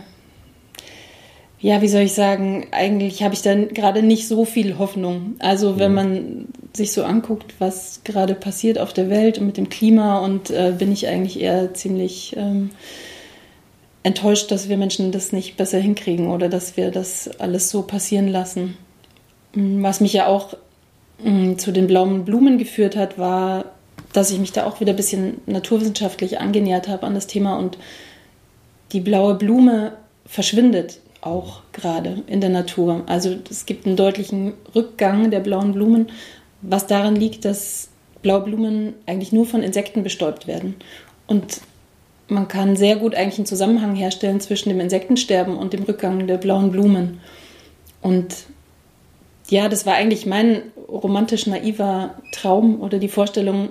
ja, 1.60 1.82
wie 1.82 1.88
soll 1.88 2.02
ich 2.02 2.14
sagen, 2.14 2.68
eigentlich 2.72 3.24
habe 3.24 3.34
ich 3.34 3.42
dann 3.42 3.70
gerade 3.70 4.04
nicht 4.04 4.28
so 4.28 4.46
viel 4.46 4.78
Hoffnung. 4.78 5.36
Also 5.40 5.80
wenn 5.80 5.92
mhm. 5.92 5.96
man 5.96 6.48
sich 6.74 6.92
so 6.92 7.04
anguckt, 7.04 7.56
was 7.60 8.02
gerade 8.04 8.36
passiert 8.36 8.78
auf 8.78 8.94
der 8.94 9.10
Welt 9.10 9.40
und 9.40 9.48
mit 9.48 9.58
dem 9.58 9.70
Klima, 9.70 10.20
und 10.20 10.52
äh, 10.52 10.74
bin 10.78 10.92
ich 10.92 11.08
eigentlich 11.08 11.40
eher 11.40 11.74
ziemlich 11.74 12.36
ähm, 12.38 12.70
enttäuscht, 14.04 14.52
dass 14.52 14.70
wir 14.70 14.78
Menschen 14.78 15.12
das 15.12 15.32
nicht 15.32 15.58
besser 15.58 15.80
hinkriegen 15.80 16.30
oder 16.30 16.48
dass 16.48 16.78
wir 16.78 16.92
das 16.92 17.30
alles 17.40 17.70
so 17.70 17.82
passieren 17.82 18.28
lassen. 18.28 18.78
Was 19.54 20.02
mich 20.02 20.14
ja 20.14 20.28
auch 20.28 20.54
mm, 21.24 21.56
zu 21.56 21.72
den 21.72 21.88
blauen 21.88 22.24
Blumen 22.24 22.60
geführt 22.60 22.96
hat, 22.96 23.18
war 23.18 23.66
dass 24.14 24.32
ich 24.32 24.40
mich 24.40 24.52
da 24.52 24.66
auch 24.66 24.80
wieder 24.80 24.94
ein 24.94 24.98
bisschen 24.98 25.42
naturwissenschaftlich 25.46 26.40
angenähert 26.40 26.88
habe 26.88 27.06
an 27.06 27.14
das 27.14 27.28
Thema 27.28 27.58
und 27.58 27.78
die 28.92 29.00
blaue 29.00 29.36
Blume 29.36 29.94
verschwindet 30.26 31.00
auch 31.28 31.62
gerade 31.72 32.24
in 32.28 32.42
der 32.42 32.50
Natur. 32.50 33.04
Also 33.06 33.36
es 33.50 33.66
gibt 33.66 33.86
einen 33.86 33.96
deutlichen 33.96 34.54
Rückgang 34.74 35.30
der 35.32 35.40
blauen 35.40 35.74
Blumen, 35.74 36.08
was 36.62 36.88
daran 36.88 37.16
liegt, 37.16 37.46
dass 37.46 37.90
blaue 38.22 38.42
Blumen 38.42 38.94
eigentlich 39.06 39.32
nur 39.32 39.46
von 39.46 39.62
Insekten 39.64 40.04
bestäubt 40.04 40.48
werden. 40.48 40.76
Und 41.28 41.62
man 42.28 42.48
kann 42.48 42.76
sehr 42.76 42.98
gut 42.98 43.16
eigentlich 43.16 43.38
einen 43.38 43.46
Zusammenhang 43.46 43.96
herstellen 43.96 44.40
zwischen 44.42 44.70
dem 44.70 44.80
Insektensterben 44.80 45.58
und 45.58 45.74
dem 45.74 45.84
Rückgang 45.84 46.28
der 46.28 46.38
blauen 46.38 46.72
Blumen. 46.72 47.20
Und 48.02 48.36
ja, 49.50 49.70
das 49.70 49.86
war 49.86 49.94
eigentlich 49.94 50.26
mein 50.26 50.62
romantisch 50.90 51.48
naiver 51.48 52.16
Traum 52.32 52.82
oder 52.82 53.00
die 53.00 53.08
Vorstellung, 53.08 53.70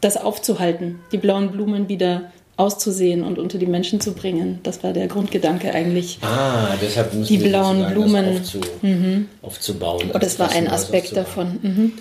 das 0.00 0.16
aufzuhalten, 0.16 1.00
die 1.10 1.18
blauen 1.18 1.50
Blumen 1.50 1.88
wieder 1.88 2.30
auszusehen 2.58 3.22
und 3.22 3.38
unter 3.38 3.56
die 3.56 3.66
Menschen 3.66 4.00
zu 4.00 4.12
bringen. 4.12 4.58
Das 4.64 4.82
war 4.82 4.92
der 4.92 5.06
Grundgedanke 5.06 5.72
eigentlich. 5.72 6.18
Ah, 6.22 6.74
deshalb 6.82 7.14
müssen 7.14 7.28
die 7.28 7.48
blauen 7.48 7.86
Blumen 7.92 8.36
aufzu, 8.36 8.60
mhm. 8.82 9.28
aufzubauen. 9.42 10.10
Oh, 10.12 10.18
das 10.18 10.38
war 10.38 10.50
ein 10.50 10.68
Aspekt 10.68 11.16
davon. 11.16 11.58
Mhm. 11.62 11.92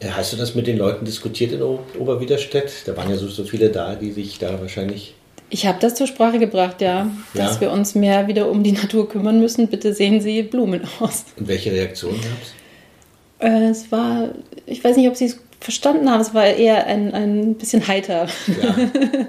Äh, 0.00 0.08
hast 0.08 0.32
du 0.32 0.38
das 0.38 0.54
mit 0.54 0.66
den 0.66 0.78
Leuten 0.78 1.04
diskutiert 1.04 1.52
in 1.52 1.60
Oberwiderstedt? 1.62 2.72
Da 2.86 2.96
waren 2.96 3.10
ja 3.10 3.16
so, 3.16 3.28
so 3.28 3.44
viele 3.44 3.68
da, 3.68 3.94
die 3.94 4.10
sich 4.10 4.38
da 4.38 4.58
wahrscheinlich. 4.58 5.14
Ich 5.50 5.66
habe 5.66 5.78
das 5.80 5.94
zur 5.94 6.06
Sprache 6.06 6.38
gebracht, 6.38 6.80
ja, 6.80 7.10
ja, 7.34 7.44
dass 7.44 7.60
wir 7.60 7.70
uns 7.70 7.94
mehr 7.94 8.26
wieder 8.26 8.50
um 8.50 8.62
die 8.62 8.72
Natur 8.72 9.08
kümmern 9.08 9.38
müssen. 9.38 9.68
Bitte 9.68 9.92
sehen 9.92 10.22
Sie 10.22 10.42
Blumen 10.42 10.80
aus. 10.98 11.26
Und 11.36 11.46
welche 11.46 11.72
Reaktionen 11.72 12.20
gab 12.20 12.42
es? 12.42 13.46
Äh, 13.46 13.70
es 13.70 13.92
war, 13.92 14.30
ich 14.64 14.82
weiß 14.82 14.96
nicht, 14.96 15.08
ob 15.08 15.16
Sie 15.16 15.26
es 15.26 15.38
verstanden 15.60 16.10
haben. 16.10 16.22
Es 16.22 16.32
war 16.32 16.46
eher 16.46 16.86
ein, 16.86 17.12
ein 17.12 17.54
bisschen 17.56 17.86
heiter. 17.86 18.28
Ja. 18.46 18.76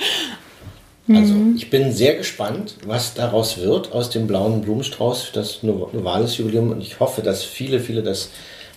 Also 1.08 1.34
mhm. 1.34 1.56
ich 1.56 1.70
bin 1.70 1.92
sehr 1.92 2.14
gespannt, 2.14 2.76
was 2.86 3.14
daraus 3.14 3.58
wird 3.58 3.92
aus 3.92 4.10
dem 4.10 4.28
blauen 4.28 4.60
Blumenstrauß, 4.62 5.30
das 5.32 5.62
Novales-Jubiläum. 5.62 6.70
Und 6.70 6.82
ich 6.82 7.00
hoffe, 7.00 7.22
dass 7.22 7.42
viele, 7.42 7.80
viele 7.80 8.02
das 8.02 8.30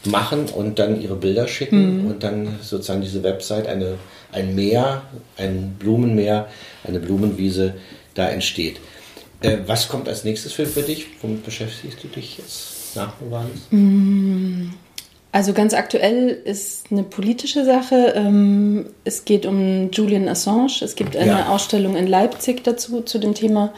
machen 0.06 0.46
und 0.46 0.80
dann 0.80 1.02
ihre 1.02 1.16
Bilder 1.16 1.48
schicken 1.48 2.04
mhm. 2.04 2.08
und 2.08 2.24
dann 2.24 2.60
sozusagen 2.62 3.02
diese 3.02 3.24
Website, 3.24 3.68
eine, 3.68 3.98
ein 4.32 4.56
Meer, 4.56 5.04
ein 5.38 5.76
Blumenmeer, 5.78 6.48
eine 6.84 7.00
Blumenwiese 7.00 7.76
da 8.16 8.30
entsteht. 8.30 8.80
Äh, 9.42 9.60
was 9.66 9.88
kommt 9.88 10.10
als 10.10 10.24
nächstes 10.24 10.54
für, 10.54 10.66
für 10.66 10.82
dich? 10.82 11.08
Womit 11.22 11.46
beschäftigst 11.46 12.04
du 12.04 12.08
dich 12.08 12.38
jetzt 12.38 12.96
nach 12.96 13.14
Novales? 13.22 13.60
Mhm. 13.70 14.74
Also 15.34 15.54
ganz 15.54 15.74
aktuell 15.74 16.30
ist 16.30 16.92
eine 16.92 17.02
politische 17.02 17.66
Sache. 17.66 18.14
Ähm, 18.16 18.86
es 19.04 19.26
geht 19.26 19.48
um 19.48 19.90
Julian 19.92 20.30
Assange. 20.30 20.82
Es 20.82 20.94
gibt 20.94 21.18
eine 21.18 21.32
ja. 21.32 21.50
Ausstellung 21.50 21.96
in 21.96 22.06
Leipzig 22.06 22.64
dazu, 22.64 23.02
zu 23.02 23.18
dem 23.18 23.34
Thema, 23.34 23.74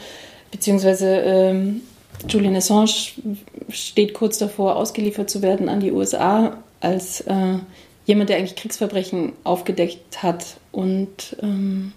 beziehungsweise 0.52 1.08
ähm, 1.08 1.82
Julian 2.28 2.58
Assange 2.58 2.92
steht 3.70 4.14
kurz 4.14 4.38
davor, 4.38 4.76
ausgeliefert 4.76 5.30
zu 5.30 5.42
werden 5.42 5.70
an 5.70 5.80
die 5.80 5.94
USA 5.94 6.58
als 6.82 7.22
äh, 7.22 7.60
jemand, 8.06 8.30
der 8.30 8.38
eigentlich 8.38 8.58
Kriegsverbrechen 8.58 9.32
aufgedeckt 9.46 10.24
hat 10.24 10.58
und 10.74 11.38
ähm, 11.42 11.94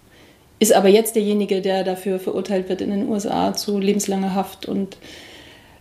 ist 0.60 0.72
aber 0.72 0.88
jetzt 0.88 1.16
derjenige, 1.16 1.62
der 1.62 1.82
dafür 1.82 2.20
verurteilt 2.20 2.68
wird 2.68 2.80
in 2.80 2.90
den 2.90 3.08
USA 3.08 3.54
zu 3.54 3.80
lebenslanger 3.80 4.36
Haft 4.36 4.66
und 4.66 4.98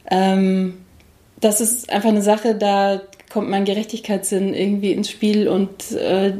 ähm, 0.09 0.79
das 1.39 1.61
ist 1.61 1.91
einfach 1.91 2.09
eine 2.09 2.23
Sache, 2.23 2.55
da 2.55 3.01
kommt 3.29 3.49
mein 3.49 3.65
Gerechtigkeitssinn 3.65 4.53
irgendwie 4.53 4.91
ins 4.91 5.09
Spiel 5.09 5.47
und 5.47 5.91
äh, 5.91 6.33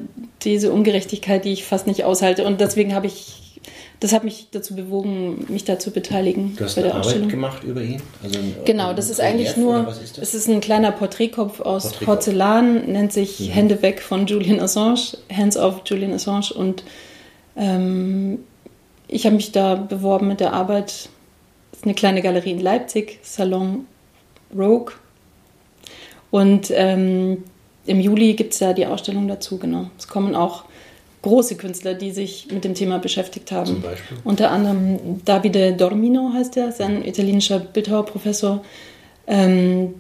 diese 0.43 0.71
Ungerechtigkeit, 0.71 1.45
die 1.45 1.54
ich 1.54 1.65
fast 1.65 1.88
nicht 1.88 2.04
aushalte. 2.04 2.45
Und 2.45 2.62
deswegen 2.62 2.93
habe 2.93 3.08
ich, 3.08 3.62
das 4.00 4.13
hat 4.13 4.23
mich 4.23 4.47
dazu 4.52 4.76
bewogen, 4.76 5.45
mich 5.50 5.65
da 5.65 5.80
zu 5.80 5.91
beteiligen. 5.91 6.56
Du 6.56 6.63
hast 6.63 6.78
eine 6.78 6.93
Arbeit 6.93 7.28
gemacht 7.30 7.63
über 7.63 7.82
ihn? 7.82 8.02
Also 8.23 8.39
ein, 8.39 8.56
genau, 8.63 8.93
das 8.93 9.10
ist 9.10 9.19
eigentlich 9.19 9.58
nur, 9.58 9.89
ist 10.02 10.17
das? 10.17 10.34
ist 10.34 10.47
ein 10.47 10.62
kleiner 10.62 10.91
Porträtkopf 10.91 11.60
aus 11.60 11.84
Porträtkopf. 11.84 12.06
Porzellan, 12.06 12.91
nennt 12.91 13.12
sich 13.12 13.39
mhm. 13.41 13.52
Hände 13.52 13.82
weg 13.82 14.02
von 14.02 14.26
Julian 14.26 14.60
Assange, 14.60 15.17
Hands 15.32 15.58
off 15.58 15.82
Julian 15.86 16.13
Assange. 16.13 16.54
Und 16.56 16.84
ähm, 17.58 18.39
ich 19.10 19.26
habe 19.26 19.36
mich 19.36 19.52
da 19.52 19.76
beworben 19.76 20.28
mit 20.28 20.39
der 20.39 20.54
Arbeit 20.54 21.10
ist 21.78 21.84
eine 21.84 21.93
kleine 21.93 22.21
Galerie 22.23 22.52
in 22.52 22.60
Leipzig, 22.60 23.19
Salon 23.21 23.86
Rogue. 24.56 24.93
Und 26.32 26.72
ähm, 26.74 27.44
im 27.86 28.00
Juli 28.00 28.34
gibt 28.34 28.54
es 28.54 28.60
ja 28.60 28.74
die 28.74 28.86
Ausstellung 28.86 29.28
dazu, 29.28 29.58
genau. 29.58 29.90
Es 29.98 30.08
kommen 30.08 30.36
auch 30.36 30.66
große 31.22 31.56
Künstler, 31.56 31.94
die 31.94 32.12
sich 32.12 32.48
mit 32.52 32.63
dem 32.63 32.74
Thema 32.74 33.00
beschäftigt 33.00 33.52
haben. 33.52 33.66
Zum 33.66 33.82
Beispiel? 33.82 34.18
Unter 34.24 34.52
anderem 34.52 35.22
Davide 35.26 35.74
Dormino 35.74 36.32
heißt 36.34 36.58
er, 36.58 36.70
ist 36.70 36.82
ein 36.82 37.04
italienischer 37.04 37.60
Bildhauerprofessor, 37.60 38.63
ähm, 39.26 39.96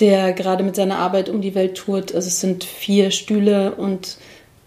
der 0.00 0.32
gerade 0.32 0.64
mit 0.64 0.76
seiner 0.76 0.98
Arbeit 0.98 1.28
um 1.28 1.40
die 1.40 1.54
Welt 1.54 1.76
tourt. 1.76 2.14
Also 2.14 2.28
es 2.28 2.40
sind 2.40 2.64
vier 2.64 3.10
Stühle 3.10 3.74
und 3.74 4.16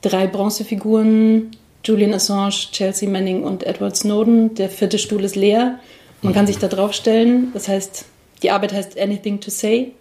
drei 0.01 0.27
Bronzefiguren, 0.27 1.51
Julian 1.83 2.13
Assange, 2.13 2.71
Chelsea 2.71 3.09
Manning 3.09 3.43
und 3.43 3.63
Edward 3.63 3.95
Snowden. 3.95 4.55
Der 4.55 4.69
vierte 4.69 4.99
Stuhl 4.99 5.23
ist 5.23 5.35
leer. 5.35 5.79
Man 6.21 6.33
kann 6.33 6.47
sich 6.47 6.57
da 6.57 6.67
drauf 6.67 6.93
stellen. 6.93 7.49
Das 7.53 7.67
heißt, 7.67 8.05
die 8.41 8.51
Arbeit 8.51 8.73
heißt 8.73 8.99
Anything 8.99 9.39
to 9.39 9.51
Say. 9.51 9.91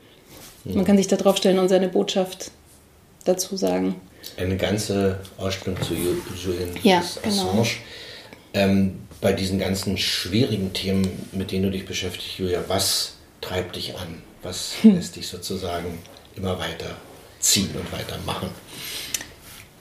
Man 0.65 0.85
kann 0.85 0.97
sich 0.97 1.09
da 1.09 1.17
drauf 1.17 1.37
stellen 1.37 1.59
und 1.59 1.69
seine 1.69 1.89
Botschaft 1.89 2.51
dazu 3.25 3.57
sagen. 3.57 3.97
Eine 4.37 4.57
ganze 4.57 5.21
Ausstellung 5.37 5.81
zu 5.83 5.95
Julian 5.95 6.71
ja, 6.83 6.99
Assange. 6.99 7.23
Genau. 7.23 7.67
Ähm, 8.55 8.99
bei 9.21 9.33
diesen 9.33 9.59
ganzen 9.59 9.99
schwierigen 9.99 10.73
Themen, 10.73 11.29
mit 11.33 11.51
denen 11.51 11.65
du 11.65 11.71
dich 11.71 11.87
beschäftigst, 11.87 12.39
Julia, 12.39 12.65
was 12.69 13.15
treibt 13.41 13.77
dich 13.77 13.97
an? 13.97 14.23
Was 14.43 14.75
lässt 14.83 15.17
dich 15.17 15.29
sozusagen 15.29 15.99
immer 16.37 16.59
weiter 16.59 16.97
ziehen 17.41 17.71
und 17.75 17.93
weitermachen? 17.93 18.49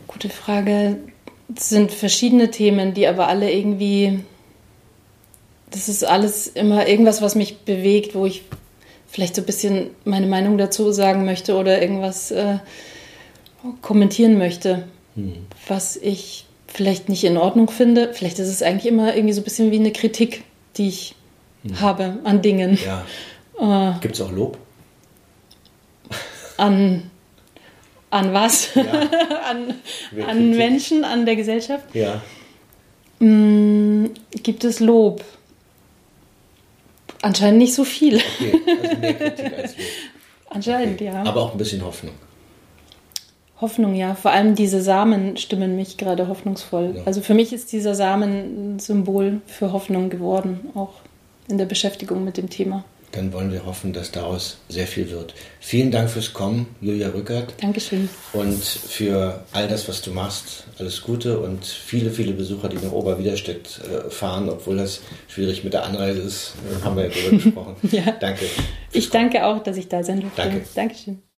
Gute 0.08 0.30
Frage. 0.30 0.98
Es 1.56 1.70
sind 1.70 1.92
verschiedene 1.92 2.52
Themen, 2.52 2.94
die 2.94 3.08
aber 3.08 3.28
alle 3.28 3.52
irgendwie. 3.52 4.24
Das 5.72 5.90
ist 5.90 6.04
alles 6.04 6.48
immer 6.48 6.88
irgendwas, 6.88 7.22
was 7.22 7.36
mich 7.36 7.60
bewegt, 7.60 8.16
wo 8.16 8.26
ich 8.26 8.44
vielleicht 9.14 9.36
so 9.36 9.44
ein 9.44 9.46
bisschen 9.46 9.92
meine 10.06 10.26
Meinung 10.26 10.58
dazu 10.58 10.92
sagen 10.92 11.24
möchte 11.24 11.56
oder 11.56 11.80
irgendwas 11.80 12.32
äh, 12.32 12.58
kommentieren 13.84 14.40
möchte, 14.40 14.86
hm. 15.16 15.46
was 15.68 15.98
ich 15.98 16.46
vielleicht 16.66 17.10
nicht 17.10 17.24
in 17.24 17.38
Ordnung 17.38 17.70
finde. 17.70 18.12
Vielleicht 18.12 18.40
ist 18.40 18.48
es 18.48 18.64
eigentlich 18.64 18.92
immer 18.92 19.16
irgendwie 19.16 19.34
so 19.34 19.42
ein 19.42 19.44
bisschen 19.44 19.70
wie 19.70 19.78
eine 19.78 19.92
Kritik, 19.92 20.44
die 20.78 20.88
ich 20.88 21.16
hm. 21.62 21.80
habe 21.80 22.18
an 22.24 22.42
Dingen. 22.42 22.78
Ja. 22.84 23.06
Äh, 23.60 23.92
Gibt 24.02 24.16
es 24.16 24.22
auch 24.22 24.32
Lob? 24.32 24.58
An, 26.58 27.12
an 28.10 28.34
was? 28.34 28.74
Ja. 28.74 28.84
an, 29.48 29.76
an 30.28 30.58
Menschen, 30.58 31.04
an 31.04 31.28
der 31.28 31.36
Gesellschaft? 31.36 31.86
Ja. 31.94 32.20
Mm, 33.20 34.08
gibt 34.42 34.64
es 34.64 34.80
Lob? 34.80 35.24
Anscheinend 37.24 37.60
nicht 37.60 37.74
so 37.74 37.86
viel. 37.86 38.18
Okay, 38.18 38.62
also 38.84 38.98
mehr 38.98 39.14
Kritik 39.14 39.58
als 39.58 39.78
Lob. 39.78 39.86
Anscheinend, 40.50 40.96
okay. 40.96 41.06
ja. 41.06 41.24
Aber 41.24 41.42
auch 41.42 41.54
ein 41.54 41.58
bisschen 41.58 41.84
Hoffnung. 41.84 42.14
Hoffnung, 43.62 43.96
ja. 43.96 44.14
Vor 44.14 44.32
allem 44.32 44.56
diese 44.56 44.82
Samen 44.82 45.38
stimmen 45.38 45.78
mich 45.78 45.96
gerade 45.96 46.28
hoffnungsvoll. 46.28 46.96
Ja. 46.98 47.04
Also 47.06 47.22
für 47.22 47.34
mich 47.34 47.54
ist 47.54 47.72
dieser 47.72 47.96
Samen 47.96 48.76
ein 48.76 48.80
Symbol 48.80 49.40
für 49.48 49.72
Hoffnung 49.72 50.10
geworden, 50.10 50.70
auch 50.76 50.96
in 51.48 51.58
der 51.58 51.66
Beschäftigung 51.66 52.26
mit 52.26 52.36
dem 52.36 52.50
Thema. 52.50 52.84
Dann 53.14 53.32
wollen 53.32 53.52
wir 53.52 53.66
hoffen, 53.66 53.94
dass 53.94 54.12
daraus 54.12 54.58
sehr 54.70 54.88
viel 54.88 55.10
wird. 55.10 55.34
Vielen 55.60 55.92
Dank 55.92 56.10
fürs 56.10 56.34
Kommen, 56.34 56.68
Julia 56.82 57.10
Rückert. 57.10 57.54
Dankeschön. 57.62 58.10
Und 58.34 58.64
für 58.64 59.44
all 59.52 59.68
das, 59.68 59.88
was 59.88 60.02
du 60.02 60.12
machst. 60.12 60.66
Alles 60.80 61.02
Gute 61.02 61.40
und 61.40 61.64
viele, 61.66 62.10
viele 62.12 62.34
Besucher, 62.34 62.70
die 62.70 62.78
nach 62.78 62.92
Oberwiderstedt 62.92 63.80
äh, 63.80 64.10
fahren, 64.10 64.50
obwohl 64.50 64.78
das 64.78 65.02
schwierig 65.28 65.64
mit 65.64 65.74
der 65.74 65.86
Anreise 65.86 66.22
ist, 66.22 66.54
haben 66.84 66.96
wir 66.98 67.08
ja 67.08 67.10
darüber 67.10 67.38
gesprochen. 67.44 67.76
ja. 67.92 68.12
Danke. 68.20 68.46
Ich 68.92 69.10
danke 69.10 69.46
auch, 69.46 69.64
dass 69.64 69.78
ich 69.78 69.88
da 69.88 70.04
sein 70.04 70.22
durfte. 70.22 70.42
Danke. 70.42 70.62
Dankeschön. 70.76 71.24